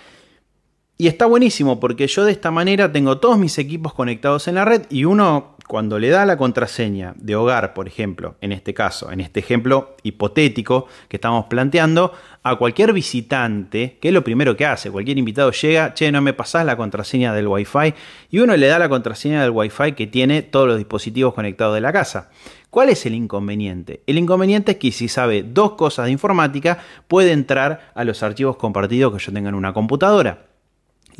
Y 1.02 1.08
está 1.08 1.28
buenísimo 1.28 1.80
porque 1.80 2.08
yo 2.08 2.26
de 2.26 2.34
esta 2.34 2.52
manera 2.52 2.92
tengo 2.92 3.20
todos 3.20 3.38
mis 3.38 3.58
equipos 3.58 3.94
conectados 3.94 4.50
en 4.50 4.56
la 4.56 4.66
red 4.66 4.82
y 4.90 5.06
uno 5.06 5.56
cuando 5.66 5.98
le 5.98 6.10
da 6.10 6.26
la 6.26 6.36
contraseña 6.36 7.14
de 7.16 7.38
hogar, 7.38 7.74
por 7.74 7.88
ejemplo, 7.88 8.36
en 8.42 8.52
este 8.52 8.74
caso, 8.74 9.10
en 9.10 9.22
este 9.22 9.40
ejemplo 9.40 9.96
hipotético 10.04 10.88
que 11.08 11.16
estamos 11.16 11.46
planteando, 11.46 12.12
a 12.44 12.58
cualquier 12.58 12.92
visitante, 12.92 13.98
que 14.02 14.10
es 14.10 14.14
lo 14.14 14.26
primero 14.26 14.58
que 14.58 14.66
hace, 14.66 14.92
cualquier 14.92 15.18
invitado 15.18 15.52
llega, 15.52 15.94
che, 15.94 16.12
no 16.12 16.22
me 16.22 16.34
pasás 16.34 16.66
la 16.66 16.76
contraseña 16.76 17.34
del 17.34 17.48
Wi-Fi, 17.48 17.94
y 18.30 18.40
uno 18.40 18.58
le 18.58 18.68
da 18.68 18.78
la 18.78 18.90
contraseña 18.90 19.42
del 19.42 19.52
Wi-Fi 19.52 19.94
que 19.94 20.08
tiene 20.08 20.42
todos 20.42 20.68
los 20.68 20.78
dispositivos 20.78 21.34
conectados 21.34 21.76
de 21.76 21.82
la 21.82 21.94
casa. 21.94 22.30
¿Cuál 22.70 22.90
es 22.90 23.06
el 23.06 23.14
inconveniente? 23.14 24.04
El 24.06 24.18
inconveniente 24.18 24.74
es 24.74 24.78
que 24.80 24.92
si 24.92 25.08
sabe 25.08 25.44
dos 25.44 25.76
cosas 25.76 26.08
de 26.08 26.12
informática, 26.12 26.80
puede 27.08 27.32
entrar 27.32 27.94
a 27.96 28.04
los 28.04 28.22
archivos 28.22 28.58
compartidos 28.58 29.14
que 29.14 29.24
yo 29.24 29.32
tenga 29.32 29.48
en 29.48 29.56
una 29.56 29.72
computadora. 29.72 30.49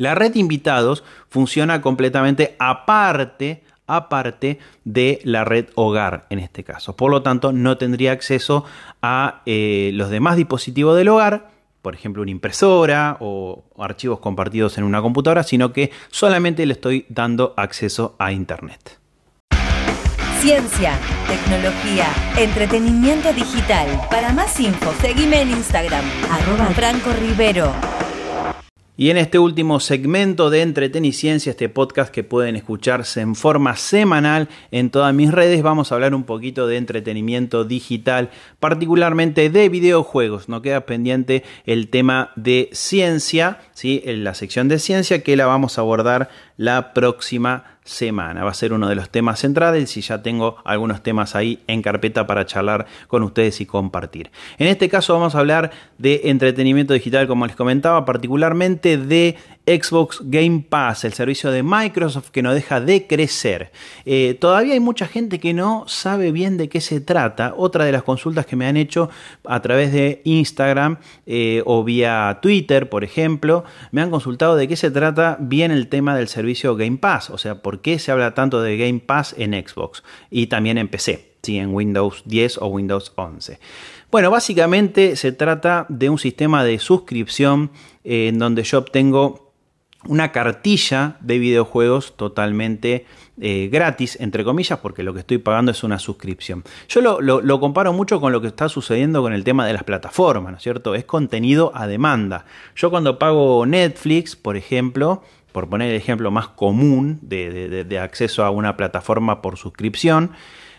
La 0.00 0.14
red 0.14 0.34
invitados 0.34 1.04
funciona 1.28 1.82
completamente 1.82 2.56
aparte 2.58 3.62
aparte 3.86 4.58
de 4.84 5.20
la 5.24 5.44
red 5.44 5.66
hogar 5.74 6.26
en 6.30 6.38
este 6.38 6.64
caso. 6.64 6.96
Por 6.96 7.10
lo 7.10 7.20
tanto, 7.20 7.52
no 7.52 7.76
tendría 7.76 8.12
acceso 8.12 8.64
a 9.02 9.42
eh, 9.44 9.90
los 9.92 10.08
demás 10.08 10.36
dispositivos 10.36 10.96
del 10.96 11.08
hogar, 11.08 11.50
por 11.82 11.94
ejemplo, 11.94 12.22
una 12.22 12.30
impresora 12.30 13.18
o 13.20 13.64
archivos 13.78 14.20
compartidos 14.20 14.78
en 14.78 14.84
una 14.84 15.02
computadora, 15.02 15.42
sino 15.42 15.74
que 15.74 15.90
solamente 16.10 16.64
le 16.64 16.72
estoy 16.72 17.04
dando 17.10 17.52
acceso 17.58 18.16
a 18.18 18.32
Internet. 18.32 18.98
Ciencia, 20.40 20.94
tecnología, 21.26 22.06
entretenimiento 22.38 23.34
digital. 23.34 23.86
Para 24.10 24.32
más 24.32 24.58
info, 24.60 24.94
seguime 25.02 25.42
en 25.42 25.50
Instagram, 25.50 26.04
Franco 26.74 27.12
Rivero. 27.12 27.99
Y 29.00 29.08
en 29.08 29.16
este 29.16 29.38
último 29.38 29.80
segmento 29.80 30.50
de 30.50 30.60
Entreteniciencia, 30.60 31.48
este 31.48 31.70
podcast 31.70 32.12
que 32.12 32.22
pueden 32.22 32.54
escucharse 32.54 33.22
en 33.22 33.34
forma 33.34 33.74
semanal 33.76 34.50
en 34.72 34.90
todas 34.90 35.14
mis 35.14 35.30
redes, 35.32 35.62
vamos 35.62 35.90
a 35.90 35.94
hablar 35.94 36.14
un 36.14 36.24
poquito 36.24 36.66
de 36.66 36.76
entretenimiento 36.76 37.64
digital, 37.64 38.28
particularmente 38.58 39.48
de 39.48 39.70
videojuegos. 39.70 40.50
No 40.50 40.60
queda 40.60 40.84
pendiente 40.84 41.44
el 41.64 41.88
tema 41.88 42.32
de 42.36 42.68
ciencia, 42.72 43.60
¿sí? 43.72 44.02
en 44.04 44.22
la 44.22 44.34
sección 44.34 44.68
de 44.68 44.78
ciencia 44.78 45.22
que 45.22 45.34
la 45.34 45.46
vamos 45.46 45.78
a 45.78 45.80
abordar 45.80 46.28
la 46.58 46.92
próxima 46.92 47.79
semana. 47.90 48.44
Va 48.44 48.50
a 48.50 48.54
ser 48.54 48.72
uno 48.72 48.88
de 48.88 48.94
los 48.94 49.10
temas 49.10 49.40
centrales 49.40 49.96
y 49.96 50.00
ya 50.00 50.22
tengo 50.22 50.56
algunos 50.64 51.02
temas 51.02 51.34
ahí 51.34 51.60
en 51.66 51.82
carpeta 51.82 52.26
para 52.26 52.46
charlar 52.46 52.86
con 53.08 53.22
ustedes 53.22 53.60
y 53.60 53.66
compartir. 53.66 54.30
En 54.58 54.68
este 54.68 54.88
caso 54.88 55.14
vamos 55.14 55.34
a 55.34 55.40
hablar 55.40 55.70
de 55.98 56.22
entretenimiento 56.24 56.94
digital, 56.94 57.26
como 57.26 57.46
les 57.46 57.56
comentaba, 57.56 58.04
particularmente 58.04 58.96
de 58.96 59.36
Xbox 59.78 60.20
Game 60.24 60.64
Pass, 60.68 61.04
el 61.04 61.12
servicio 61.12 61.50
de 61.50 61.62
Microsoft 61.62 62.30
que 62.30 62.42
no 62.42 62.52
deja 62.52 62.80
de 62.80 63.06
crecer. 63.06 63.70
Eh, 64.04 64.36
todavía 64.40 64.74
hay 64.74 64.80
mucha 64.80 65.06
gente 65.06 65.38
que 65.38 65.52
no 65.54 65.84
sabe 65.86 66.32
bien 66.32 66.56
de 66.56 66.68
qué 66.68 66.80
se 66.80 67.00
trata. 67.00 67.54
Otra 67.56 67.84
de 67.84 67.92
las 67.92 68.02
consultas 68.02 68.46
que 68.46 68.56
me 68.56 68.66
han 68.66 68.76
hecho 68.76 69.10
a 69.44 69.62
través 69.62 69.92
de 69.92 70.22
Instagram 70.24 70.98
eh, 71.26 71.62
o 71.66 71.84
vía 71.84 72.38
Twitter, 72.42 72.88
por 72.88 73.04
ejemplo, 73.04 73.64
me 73.92 74.02
han 74.02 74.10
consultado 74.10 74.56
de 74.56 74.66
qué 74.66 74.76
se 74.76 74.90
trata 74.90 75.36
bien 75.38 75.70
el 75.70 75.88
tema 75.88 76.16
del 76.16 76.28
servicio 76.28 76.74
Game 76.74 76.96
Pass. 76.96 77.30
O 77.30 77.38
sea, 77.38 77.62
por 77.62 77.80
qué 77.80 77.98
se 77.98 78.10
habla 78.10 78.34
tanto 78.34 78.62
de 78.62 78.76
Game 78.76 79.00
Pass 79.00 79.34
en 79.38 79.52
Xbox 79.52 80.02
y 80.30 80.48
también 80.48 80.78
en 80.78 80.88
PC, 80.88 81.34
¿sí? 81.42 81.58
en 81.58 81.72
Windows 81.72 82.22
10 82.24 82.58
o 82.58 82.66
Windows 82.66 83.12
11. 83.14 83.58
Bueno, 84.10 84.32
básicamente 84.32 85.14
se 85.14 85.30
trata 85.30 85.86
de 85.88 86.10
un 86.10 86.18
sistema 86.18 86.64
de 86.64 86.80
suscripción 86.80 87.70
eh, 88.02 88.26
en 88.28 88.40
donde 88.40 88.64
yo 88.64 88.78
obtengo 88.78 89.49
una 90.06 90.32
cartilla 90.32 91.16
de 91.20 91.38
videojuegos 91.38 92.16
totalmente 92.16 93.06
eh, 93.40 93.68
gratis, 93.70 94.18
entre 94.20 94.44
comillas, 94.44 94.78
porque 94.78 95.02
lo 95.02 95.12
que 95.12 95.20
estoy 95.20 95.38
pagando 95.38 95.72
es 95.72 95.82
una 95.82 95.98
suscripción. 95.98 96.64
Yo 96.88 97.20
lo, 97.20 97.60
comparo 97.60 97.92
mucho 97.92 98.20
con 98.20 98.32
lo 98.32 98.40
que 98.40 98.48
está 98.48 98.68
sucediendo 98.68 99.22
con 99.22 99.32
el 99.32 99.44
tema 99.44 99.66
de 99.66 99.72
las 99.72 99.84
plataformas, 99.84 100.52
¿no 100.52 100.56
es 100.56 100.62
cierto? 100.62 100.94
Es 100.94 101.04
contenido 101.04 101.72
a 101.74 101.86
demanda. 101.86 102.46
Yo 102.74 102.90
cuando 102.90 103.18
pago 103.18 103.66
Netflix, 103.66 104.36
por 104.36 104.56
ejemplo, 104.56 105.22
por 105.52 105.68
poner 105.68 105.90
el 105.90 105.96
ejemplo 105.96 106.30
más 106.30 106.48
común 106.48 107.18
de 107.22 107.98
acceso 108.00 108.44
a 108.44 108.50
una 108.50 108.76
plataforma 108.76 109.42
por 109.42 109.56
suscripción, 109.58 110.32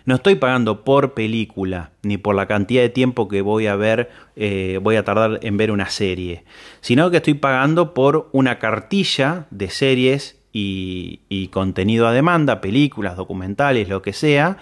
no 0.06 0.16
estoy 0.16 0.36
pagando 0.36 0.84
por 0.84 1.14
película 1.14 1.92
ni 2.04 2.18
por 2.18 2.36
la 2.36 2.48
cantidad 2.48 2.82
de 2.82 2.90
tiempo 2.90 3.28
que 3.28 3.42
voy 3.42 3.68
a 3.68 3.76
ver, 3.76 4.10
eh, 4.36 4.80
voy 4.82 4.96
a 4.96 5.04
tardar 5.04 5.40
en 5.42 5.58
ver 5.58 5.72
una 5.72 5.90
serie, 5.90 6.46
sino 6.82 7.12
que 7.12 7.18
estoy 7.18 7.36
pagando 7.36 7.94
por 7.94 8.30
una 8.32 8.60
cartilla 8.60 9.48
de 9.52 9.70
series 9.70 10.42
y, 10.54 11.22
y 11.30 11.48
contenido 11.48 12.08
a 12.08 12.14
demanda, 12.14 12.62
películas, 12.62 13.18
documentales, 13.18 13.88
lo 13.90 14.02
que 14.02 14.14
sea, 14.14 14.58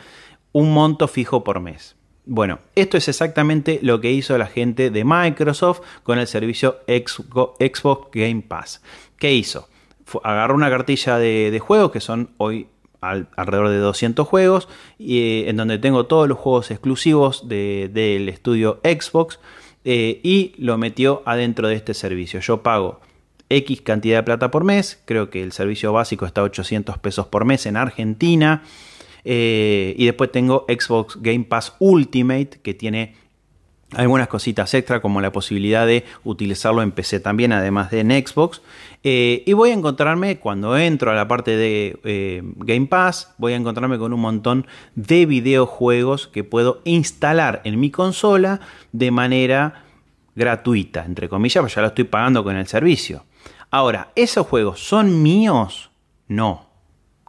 un 0.51 0.73
monto 0.73 1.07
fijo 1.07 1.43
por 1.43 1.59
mes. 1.59 1.95
Bueno, 2.31 2.59
esto 2.75 2.95
es 2.95 3.07
exactamente 3.07 3.79
lo 3.81 3.99
que 3.99 4.11
hizo 4.11 4.37
la 4.37 4.45
gente 4.45 4.91
de 4.91 5.03
Microsoft 5.03 5.81
con 6.03 6.19
el 6.19 6.27
servicio 6.27 6.77
Xbox 6.87 8.11
Game 8.13 8.43
Pass. 8.47 8.83
¿Qué 9.17 9.33
hizo? 9.33 9.67
Agarró 10.23 10.53
una 10.53 10.69
cartilla 10.69 11.17
de, 11.17 11.59
juegos 11.59 11.91
que 11.91 11.99
son 11.99 12.29
hoy 12.37 12.67
alrededor 13.01 13.69
de 13.69 13.77
200 13.77 14.27
juegos, 14.27 14.67
y, 14.97 15.43
en 15.47 15.57
donde 15.57 15.77
tengo 15.77 16.05
todos 16.05 16.27
los 16.27 16.37
juegos 16.37 16.71
exclusivos 16.71 17.47
del 17.47 18.29
estudio 18.29 18.79
Xbox 18.83 19.39
eh, 19.85 20.19
y 20.23 20.53
lo 20.57 20.77
metió 20.77 21.23
adentro 21.25 21.67
de 21.67 21.75
este 21.75 21.93
servicio. 21.93 22.39
Yo 22.39 22.61
pago 22.61 22.99
X 23.49 23.81
cantidad 23.81 24.19
de 24.19 24.23
plata 24.23 24.51
por 24.51 24.63
mes, 24.63 25.01
creo 25.05 25.29
que 25.29 25.41
el 25.41 25.51
servicio 25.51 25.93
básico 25.93 26.25
está 26.25 26.41
a 26.41 26.45
800 26.45 26.97
pesos 26.97 27.27
por 27.27 27.45
mes 27.45 27.65
en 27.65 27.77
Argentina. 27.77 28.63
Eh, 29.25 29.95
y 29.97 30.05
después 30.05 30.31
tengo 30.31 30.65
Xbox 30.67 31.17
Game 31.21 31.43
Pass 31.43 31.75
Ultimate, 31.79 32.59
que 32.63 32.73
tiene 32.73 33.15
algunas 33.95 34.27
cositas 34.27 34.73
extra 34.73 35.01
como 35.01 35.21
la 35.21 35.31
posibilidad 35.31 35.87
de 35.87 36.05
utilizarlo 36.23 36.81
en 36.81 36.91
PC 36.91 37.19
también, 37.19 37.51
además 37.51 37.89
de 37.91 38.01
en 38.01 38.11
Xbox. 38.11 38.61
Eh, 39.03 39.43
y 39.45 39.53
voy 39.53 39.71
a 39.71 39.73
encontrarme, 39.73 40.39
cuando 40.39 40.77
entro 40.77 41.11
a 41.11 41.15
la 41.15 41.27
parte 41.27 41.55
de 41.57 41.99
eh, 42.03 42.41
Game 42.57 42.87
Pass, 42.87 43.33
voy 43.37 43.53
a 43.53 43.55
encontrarme 43.55 43.97
con 43.97 44.13
un 44.13 44.19
montón 44.19 44.67
de 44.95 45.25
videojuegos 45.25 46.27
que 46.27 46.43
puedo 46.43 46.81
instalar 46.83 47.61
en 47.63 47.79
mi 47.79 47.89
consola 47.89 48.59
de 48.91 49.11
manera 49.11 49.85
gratuita, 50.35 51.05
entre 51.05 51.27
comillas, 51.27 51.61
pues 51.61 51.75
ya 51.75 51.81
lo 51.81 51.87
estoy 51.87 52.05
pagando 52.05 52.43
con 52.43 52.55
el 52.55 52.67
servicio. 52.67 53.25
Ahora, 53.71 54.11
¿esos 54.15 54.47
juegos 54.47 54.79
son 54.79 55.21
míos? 55.21 55.91
No. 56.27 56.67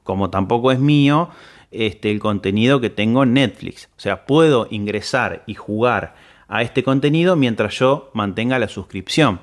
Como 0.02 0.30
tampoco 0.30 0.72
es 0.72 0.78
mío 0.78 1.30
este, 1.70 2.10
el 2.10 2.18
contenido 2.18 2.80
que 2.80 2.90
tengo 2.90 3.22
en 3.22 3.34
Netflix. 3.34 3.88
O 3.96 4.00
sea, 4.00 4.26
puedo 4.26 4.66
ingresar 4.70 5.42
y 5.46 5.54
jugar 5.54 6.14
a 6.50 6.62
este 6.62 6.82
contenido 6.82 7.36
mientras 7.36 7.78
yo 7.78 8.10
mantenga 8.12 8.58
la 8.58 8.68
suscripción. 8.68 9.40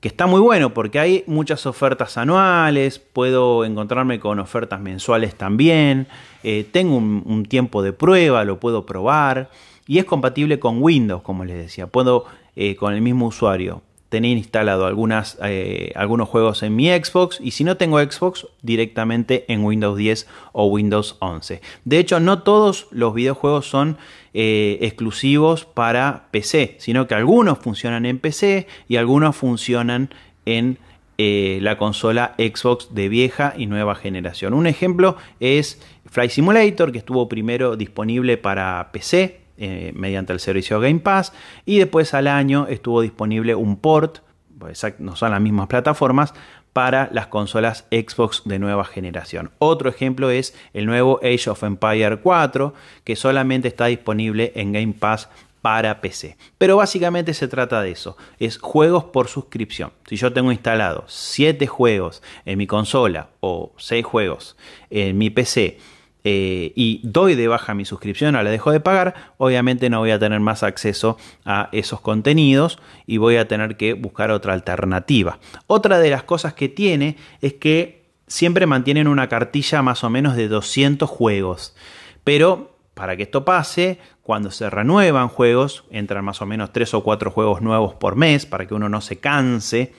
Que 0.00 0.08
está 0.08 0.26
muy 0.26 0.40
bueno 0.40 0.72
porque 0.72 1.00
hay 1.00 1.24
muchas 1.26 1.66
ofertas 1.66 2.16
anuales, 2.16 2.98
puedo 2.98 3.64
encontrarme 3.64 4.20
con 4.20 4.38
ofertas 4.38 4.80
mensuales 4.80 5.34
también, 5.34 6.06
eh, 6.42 6.66
tengo 6.70 6.96
un 6.96 7.44
tiempo 7.46 7.82
de 7.82 7.92
prueba, 7.92 8.44
lo 8.44 8.60
puedo 8.60 8.86
probar 8.86 9.50
y 9.86 9.98
es 9.98 10.04
compatible 10.04 10.58
con 10.58 10.82
Windows, 10.82 11.22
como 11.22 11.44
les 11.44 11.56
decía. 11.56 11.86
Puedo 11.88 12.26
eh, 12.56 12.76
con 12.76 12.94
el 12.94 13.02
mismo 13.02 13.26
usuario 13.26 13.82
tener 14.08 14.36
instalado 14.36 14.88
eh, 14.88 15.92
algunos 15.96 16.28
juegos 16.28 16.62
en 16.62 16.76
mi 16.76 16.88
Xbox 16.88 17.40
y 17.40 17.50
si 17.50 17.64
no 17.64 17.76
tengo 17.76 17.98
Xbox 17.98 18.46
directamente 18.62 19.44
en 19.52 19.64
Windows 19.64 19.96
10 19.96 20.28
o 20.52 20.66
Windows 20.66 21.16
11. 21.18 21.60
De 21.84 21.98
hecho, 21.98 22.20
no 22.20 22.42
todos 22.42 22.86
los 22.90 23.14
videojuegos 23.14 23.66
son 23.66 23.98
eh, 24.32 24.78
exclusivos 24.82 25.64
para 25.64 26.28
PC, 26.30 26.76
sino 26.78 27.06
que 27.06 27.14
algunos 27.14 27.58
funcionan 27.58 28.06
en 28.06 28.18
PC 28.18 28.66
y 28.88 28.96
algunos 28.96 29.36
funcionan 29.36 30.10
en 30.46 30.78
la 31.16 31.78
consola 31.78 32.34
Xbox 32.38 32.92
de 32.92 33.08
vieja 33.08 33.54
y 33.56 33.66
nueva 33.66 33.94
generación. 33.94 34.52
Un 34.52 34.66
ejemplo 34.66 35.16
es 35.38 35.80
Flight 36.06 36.32
Simulator, 36.32 36.90
que 36.90 36.98
estuvo 36.98 37.28
primero 37.28 37.76
disponible 37.76 38.36
para 38.36 38.90
PC 38.90 39.43
eh, 39.56 39.92
mediante 39.94 40.32
el 40.32 40.40
servicio 40.40 40.80
Game 40.80 41.00
Pass 41.00 41.32
y 41.64 41.78
después 41.78 42.14
al 42.14 42.26
año 42.26 42.66
estuvo 42.68 43.00
disponible 43.00 43.54
un 43.54 43.76
port, 43.76 44.18
pues, 44.58 44.84
no 44.98 45.16
son 45.16 45.30
las 45.30 45.40
mismas 45.40 45.68
plataformas, 45.68 46.34
para 46.74 47.08
las 47.12 47.28
consolas 47.28 47.86
Xbox 47.90 48.42
de 48.44 48.58
nueva 48.58 48.84
generación. 48.84 49.52
Otro 49.58 49.88
ejemplo 49.88 50.30
es 50.30 50.54
el 50.74 50.86
nuevo 50.86 51.20
Age 51.22 51.48
of 51.48 51.62
Empire 51.62 52.18
4 52.18 52.74
que 53.04 53.16
solamente 53.16 53.68
está 53.68 53.86
disponible 53.86 54.52
en 54.56 54.72
Game 54.72 54.94
Pass 54.98 55.28
para 55.62 56.02
PC. 56.02 56.36
Pero 56.58 56.76
básicamente 56.76 57.32
se 57.32 57.48
trata 57.48 57.80
de 57.80 57.92
eso, 57.92 58.18
es 58.38 58.58
juegos 58.58 59.04
por 59.04 59.28
suscripción. 59.28 59.92
Si 60.06 60.16
yo 60.16 60.32
tengo 60.32 60.52
instalado 60.52 61.04
7 61.06 61.66
juegos 61.68 62.22
en 62.44 62.58
mi 62.58 62.66
consola 62.66 63.28
o 63.40 63.72
6 63.78 64.04
juegos 64.04 64.56
en 64.90 65.16
mi 65.16 65.30
PC 65.30 65.78
eh, 66.26 66.72
y 66.74 67.00
doy 67.02 67.34
de 67.34 67.48
baja 67.48 67.74
mi 67.74 67.84
suscripción 67.84 68.34
o 68.34 68.42
la 68.42 68.50
dejo 68.50 68.72
de 68.72 68.80
pagar, 68.80 69.14
obviamente 69.36 69.90
no 69.90 69.98
voy 69.98 70.10
a 70.10 70.18
tener 70.18 70.40
más 70.40 70.62
acceso 70.62 71.18
a 71.44 71.68
esos 71.72 72.00
contenidos 72.00 72.78
y 73.06 73.18
voy 73.18 73.36
a 73.36 73.46
tener 73.46 73.76
que 73.76 73.92
buscar 73.92 74.30
otra 74.30 74.54
alternativa. 74.54 75.38
Otra 75.66 75.98
de 75.98 76.08
las 76.08 76.22
cosas 76.22 76.54
que 76.54 76.70
tiene 76.70 77.18
es 77.42 77.52
que 77.52 78.06
siempre 78.26 78.66
mantienen 78.66 79.06
una 79.06 79.28
cartilla 79.28 79.82
más 79.82 80.02
o 80.02 80.08
menos 80.08 80.34
de 80.34 80.48
200 80.48 81.08
juegos, 81.10 81.76
pero 82.24 82.74
para 82.94 83.16
que 83.16 83.24
esto 83.24 83.44
pase, 83.44 83.98
cuando 84.22 84.50
se 84.50 84.70
renuevan 84.70 85.28
juegos, 85.28 85.84
entran 85.90 86.24
más 86.24 86.40
o 86.40 86.46
menos 86.46 86.72
3 86.72 86.94
o 86.94 87.02
4 87.02 87.30
juegos 87.30 87.60
nuevos 87.60 87.94
por 87.94 88.16
mes 88.16 88.46
para 88.46 88.66
que 88.66 88.74
uno 88.74 88.88
no 88.88 89.00
se 89.02 89.18
canse 89.18 89.92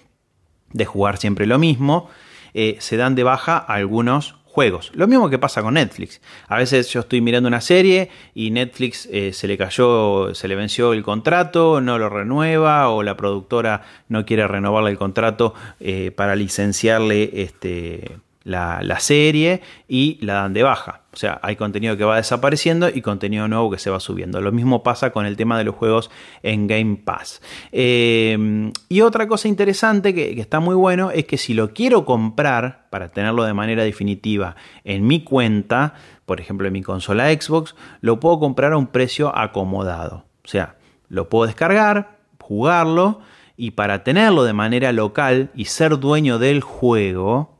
de 0.72 0.86
jugar 0.86 1.18
siempre 1.18 1.46
lo 1.46 1.60
mismo, 1.60 2.10
eh, 2.54 2.78
se 2.80 2.98
dan 2.98 3.16
de 3.16 3.24
baja 3.24 3.58
algunos 3.58 4.38
juegos. 4.56 4.90
Lo 4.96 5.06
mismo 5.06 5.30
que 5.30 5.38
pasa 5.38 5.62
con 5.62 5.74
Netflix. 5.74 6.22
A 6.48 6.56
veces 6.56 6.88
yo 6.88 7.02
estoy 7.02 7.20
mirando 7.20 7.50
una 7.50 7.60
serie 7.60 8.10
y 8.34 8.52
Netflix 8.52 9.06
eh, 9.12 9.34
se 9.34 9.50
le 9.50 9.58
cayó, 9.58 10.34
se 10.34 10.48
le 10.48 10.56
venció 10.56 10.94
el 10.94 11.04
contrato, 11.04 11.82
no 11.82 12.00
lo 12.00 12.08
renueva 12.08 12.88
o 12.88 13.04
la 13.04 13.18
productora 13.18 13.82
no 14.08 14.26
quiere 14.26 14.48
renovarle 14.48 14.92
el 14.92 14.98
contrato 14.98 15.54
eh, 15.82 16.12
para 16.16 16.38
licenciarle 16.38 17.32
este, 17.34 18.16
la, 18.46 19.00
serie 19.00 19.62
y 19.88 20.18
la 20.22 20.36
dan 20.36 20.54
de 20.54 20.64
baja. 20.64 21.02
O 21.12 21.18
sea, 21.18 21.40
hay 21.42 21.56
contenido 21.56 21.98
que 21.98 22.06
va 22.06 22.18
desapareciendo 22.18 22.90
y 22.90 23.02
contenido 23.02 23.48
nuevo 23.48 23.72
que 23.72 23.80
se 23.80 23.90
va 23.90 24.00
subiendo. 24.00 24.40
Lo 24.40 24.52
mismo 24.52 24.84
pasa 24.84 25.10
con 25.12 25.26
el 25.26 25.36
tema 25.36 25.58
de 25.58 25.64
los 25.64 25.76
juegos 25.76 26.12
en 26.44 26.68
Game 26.68 26.98
Pass. 27.04 27.42
Eh, 27.72 28.72
y 28.88 29.02
otra 29.02 29.28
cosa 29.28 29.48
interesante 29.48 30.14
que, 30.14 30.36
que, 30.36 30.42
está 30.42 30.60
muy 30.60 30.76
bueno 30.76 31.12
es 31.12 31.26
que 31.26 31.38
si 31.38 31.54
lo 31.54 31.74
quiero 31.74 32.06
comprar 32.06 32.88
para 32.90 33.10
tenerlo 33.10 33.44
de 33.44 33.54
manera 33.54 33.84
definitiva 33.84 34.56
en 34.84 35.08
mi 35.08 35.24
cuenta, 35.24 35.96
por 36.26 36.40
ejemplo 36.40 36.68
en 36.68 36.74
mi 36.74 36.84
consola 36.84 37.34
Xbox, 37.34 37.76
lo 38.02 38.20
puedo 38.20 38.40
comprar 38.40 38.74
a 38.74 38.78
un 38.78 38.88
precio 38.88 39.36
acomodado. 39.36 40.26
O 40.44 40.48
sea, 40.48 40.76
lo 41.10 41.30
puedo 41.30 41.48
descargar, 41.48 42.20
jugarlo 42.40 43.22
y 43.58 43.72
para 43.72 44.04
tenerlo 44.04 44.44
de 44.44 44.54
manera 44.54 44.92
local 44.92 45.50
y 45.56 45.66
ser 45.66 45.98
dueño 46.00 46.38
del 46.38 46.62
juego, 46.62 47.55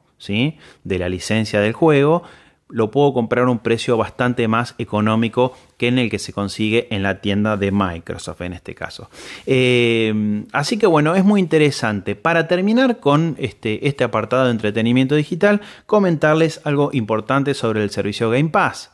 de 0.84 1.00
la 1.00 1.10
licencia 1.10 1.60
del 1.60 1.74
juego, 1.74 2.24
lo 2.70 2.90
puedo 2.90 3.14
comprar 3.14 3.46
a 3.46 3.52
un 3.52 3.60
precio 3.60 3.96
bastante 3.96 4.48
más 4.48 4.74
económico 4.80 5.54
que 5.78 5.88
en 5.88 6.00
el 6.00 6.10
que 6.10 6.18
se 6.18 6.34
consigue 6.34 6.88
en 6.90 7.04
la 7.04 7.22
tienda 7.22 7.58
de 7.58 7.72
Microsoft 7.72 8.42
en 8.42 8.54
este 8.54 8.74
caso. 8.74 9.10
Eh, 9.46 10.44
así 10.52 10.78
que 10.78 10.88
bueno, 10.88 11.16
es 11.16 11.24
muy 11.24 11.40
interesante. 11.40 12.16
Para 12.16 12.48
terminar 12.48 13.00
con 13.00 13.36
este, 13.38 13.88
este 13.88 14.04
apartado 14.04 14.46
de 14.46 14.52
entretenimiento 14.52 15.16
digital, 15.16 15.62
comentarles 15.86 16.62
algo 16.64 16.90
importante 16.94 17.54
sobre 17.54 17.84
el 17.84 17.92
servicio 17.92 18.32
Game 18.32 18.50
Pass. 18.50 18.92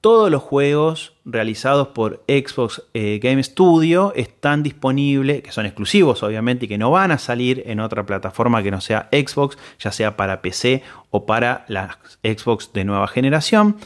Todos 0.00 0.30
los 0.30 0.42
juegos 0.42 1.14
realizados 1.24 1.88
por 1.88 2.22
Xbox 2.28 2.84
eh, 2.94 3.18
Game 3.20 3.42
Studio 3.42 4.12
están 4.14 4.62
disponibles, 4.62 5.42
que 5.42 5.50
son 5.50 5.66
exclusivos 5.66 6.22
obviamente 6.22 6.66
y 6.66 6.68
que 6.68 6.78
no 6.78 6.92
van 6.92 7.10
a 7.10 7.18
salir 7.18 7.64
en 7.66 7.80
otra 7.80 8.06
plataforma 8.06 8.62
que 8.62 8.70
no 8.70 8.80
sea 8.80 9.08
Xbox, 9.10 9.58
ya 9.80 9.90
sea 9.90 10.16
para 10.16 10.40
PC 10.40 10.84
o 11.10 11.26
para 11.26 11.64
las 11.66 11.98
Xbox 12.22 12.72
de 12.72 12.84
nueva 12.84 13.08
generación. 13.08 13.76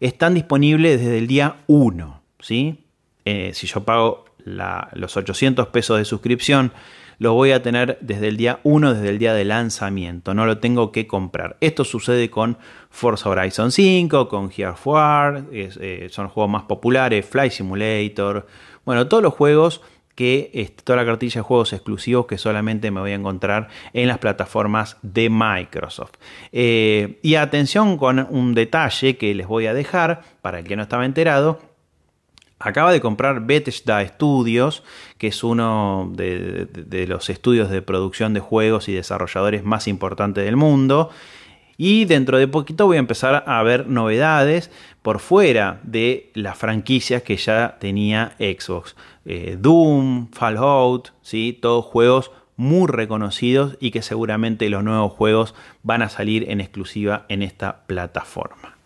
Están 0.00 0.34
disponibles 0.34 1.00
desde 1.00 1.18
el 1.18 1.28
día 1.28 1.56
1. 1.68 2.20
¿sí? 2.40 2.84
Eh, 3.24 3.52
si 3.54 3.68
yo 3.68 3.84
pago 3.84 4.24
los 4.44 5.16
800 5.16 5.68
pesos 5.68 5.98
de 5.98 6.04
suscripción 6.04 6.72
lo 7.20 7.34
voy 7.34 7.52
a 7.52 7.62
tener 7.62 7.98
desde 8.00 8.28
el 8.28 8.38
día 8.38 8.60
1, 8.62 8.94
desde 8.94 9.10
el 9.10 9.18
día 9.18 9.34
de 9.34 9.44
lanzamiento, 9.44 10.32
no 10.32 10.46
lo 10.46 10.56
tengo 10.56 10.90
que 10.90 11.06
comprar. 11.06 11.58
Esto 11.60 11.84
sucede 11.84 12.30
con 12.30 12.56
Forza 12.88 13.28
Horizon 13.28 13.70
5, 13.70 14.26
con 14.26 14.50
Gears 14.50 14.80
War, 14.86 15.44
eh, 15.52 16.08
son 16.10 16.28
juegos 16.28 16.50
más 16.50 16.62
populares, 16.62 17.26
Fly 17.26 17.50
Simulator, 17.50 18.46
bueno, 18.86 19.06
todos 19.06 19.22
los 19.22 19.34
juegos 19.34 19.82
que 20.14 20.74
toda 20.82 20.96
la 20.96 21.04
cartilla 21.04 21.40
de 21.40 21.42
juegos 21.42 21.74
exclusivos 21.74 22.24
que 22.26 22.38
solamente 22.38 22.90
me 22.90 23.00
voy 23.00 23.12
a 23.12 23.16
encontrar 23.16 23.68
en 23.92 24.08
las 24.08 24.18
plataformas 24.18 24.96
de 25.02 25.28
Microsoft. 25.28 26.12
Eh, 26.52 27.18
y 27.22 27.34
atención 27.34 27.98
con 27.98 28.26
un 28.30 28.54
detalle 28.54 29.18
que 29.18 29.34
les 29.34 29.46
voy 29.46 29.66
a 29.66 29.74
dejar 29.74 30.22
para 30.40 30.58
el 30.58 30.66
que 30.66 30.76
no 30.76 30.82
estaba 30.82 31.04
enterado 31.04 31.69
acaba 32.60 32.92
de 32.92 33.00
comprar 33.00 33.40
Bethesda 33.46 34.06
Studios, 34.06 34.84
que 35.18 35.28
es 35.28 35.42
uno 35.42 36.12
de, 36.14 37.06
los 37.08 37.30
estudios 37.30 37.70
de 37.70 37.82
producción 37.82 38.34
de 38.34 38.40
juegos 38.40 38.88
y 38.88 38.92
desarrolladores 38.92 39.64
más 39.64 39.88
importantes 39.88 40.44
del 40.44 40.56
mundo. 40.56 41.10
Y 41.78 42.04
dentro 42.04 42.36
de 42.36 42.46
poquito 42.46 42.86
voy 42.86 42.98
a 42.98 43.00
empezar 43.00 43.42
a 43.46 43.62
ver 43.62 43.88
novedades 43.88 44.70
por 45.00 45.18
fuera 45.18 45.80
de 45.82 46.30
las 46.34 46.58
franquicias 46.58 47.22
que 47.22 47.38
ya 47.38 47.78
tenía 47.80 48.34
Xbox. 48.38 48.94
Eh, 49.24 49.56
Doom, 49.58 50.30
Fallout, 50.30 51.12
¿sí? 51.22 51.58
todos 51.60 51.86
juegos 51.86 52.30
muy 52.56 52.86
reconocidos 52.88 53.78
y 53.80 53.90
que 53.90 54.02
seguramente 54.02 54.68
los 54.68 54.84
nuevos 54.84 55.12
juegos 55.14 55.54
van 55.82 56.02
a 56.02 56.10
salir 56.10 56.50
en 56.50 56.60
exclusiva 56.60 57.24
en 57.30 57.42
esta 57.42 57.86
plataforma. 57.86 58.79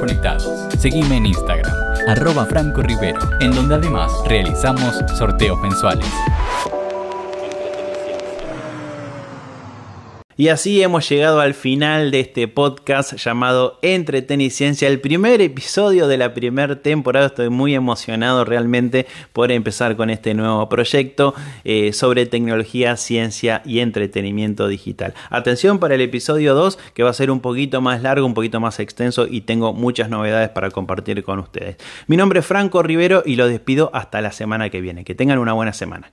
Conectados. 0.00 0.44
Seguime 0.78 1.18
en 1.18 1.26
Instagram, 1.26 1.72
arroba 2.08 2.46
Franco 2.46 2.82
Rivero, 2.82 3.20
en 3.40 3.52
donde 3.52 3.74
además 3.76 4.10
realizamos 4.26 4.96
sorteos 5.16 5.60
mensuales. 5.60 6.08
Y 10.36 10.48
así 10.48 10.82
hemos 10.82 11.06
llegado 11.08 11.40
al 11.40 11.52
final 11.52 12.10
de 12.10 12.20
este 12.20 12.48
podcast 12.48 13.14
llamado 13.14 13.78
Entreteniciencia, 13.82 14.88
el 14.88 15.00
primer 15.00 15.42
episodio 15.42 16.08
de 16.08 16.16
la 16.16 16.32
primera 16.32 16.80
temporada. 16.80 17.26
Estoy 17.26 17.50
muy 17.50 17.74
emocionado 17.74 18.44
realmente 18.44 19.06
por 19.32 19.52
empezar 19.52 19.96
con 19.96 20.08
este 20.08 20.32
nuevo 20.32 20.68
proyecto 20.68 21.34
eh, 21.64 21.92
sobre 21.92 22.24
tecnología, 22.24 22.96
ciencia 22.96 23.60
y 23.66 23.80
entretenimiento 23.80 24.66
digital. 24.66 25.14
Atención 25.28 25.78
para 25.78 25.94
el 25.94 26.00
episodio 26.00 26.54
2 26.54 26.78
que 26.94 27.02
va 27.02 27.10
a 27.10 27.14
ser 27.14 27.30
un 27.30 27.40
poquito 27.40 27.80
más 27.80 28.00
largo, 28.00 28.24
un 28.24 28.34
poquito 28.34 28.60
más 28.60 28.80
extenso 28.80 29.26
y 29.28 29.42
tengo 29.42 29.74
muchas 29.74 30.08
novedades 30.08 30.48
para 30.48 30.70
compartir 30.70 31.22
con 31.22 31.38
ustedes. 31.40 31.76
Mi 32.06 32.16
nombre 32.16 32.40
es 32.40 32.46
Franco 32.46 32.82
Rivero 32.82 33.22
y 33.26 33.36
lo 33.36 33.46
despido 33.46 33.90
hasta 33.92 34.22
la 34.22 34.32
semana 34.32 34.70
que 34.70 34.80
viene. 34.80 35.04
Que 35.04 35.14
tengan 35.14 35.38
una 35.38 35.52
buena 35.52 35.72
semana. 35.72 36.12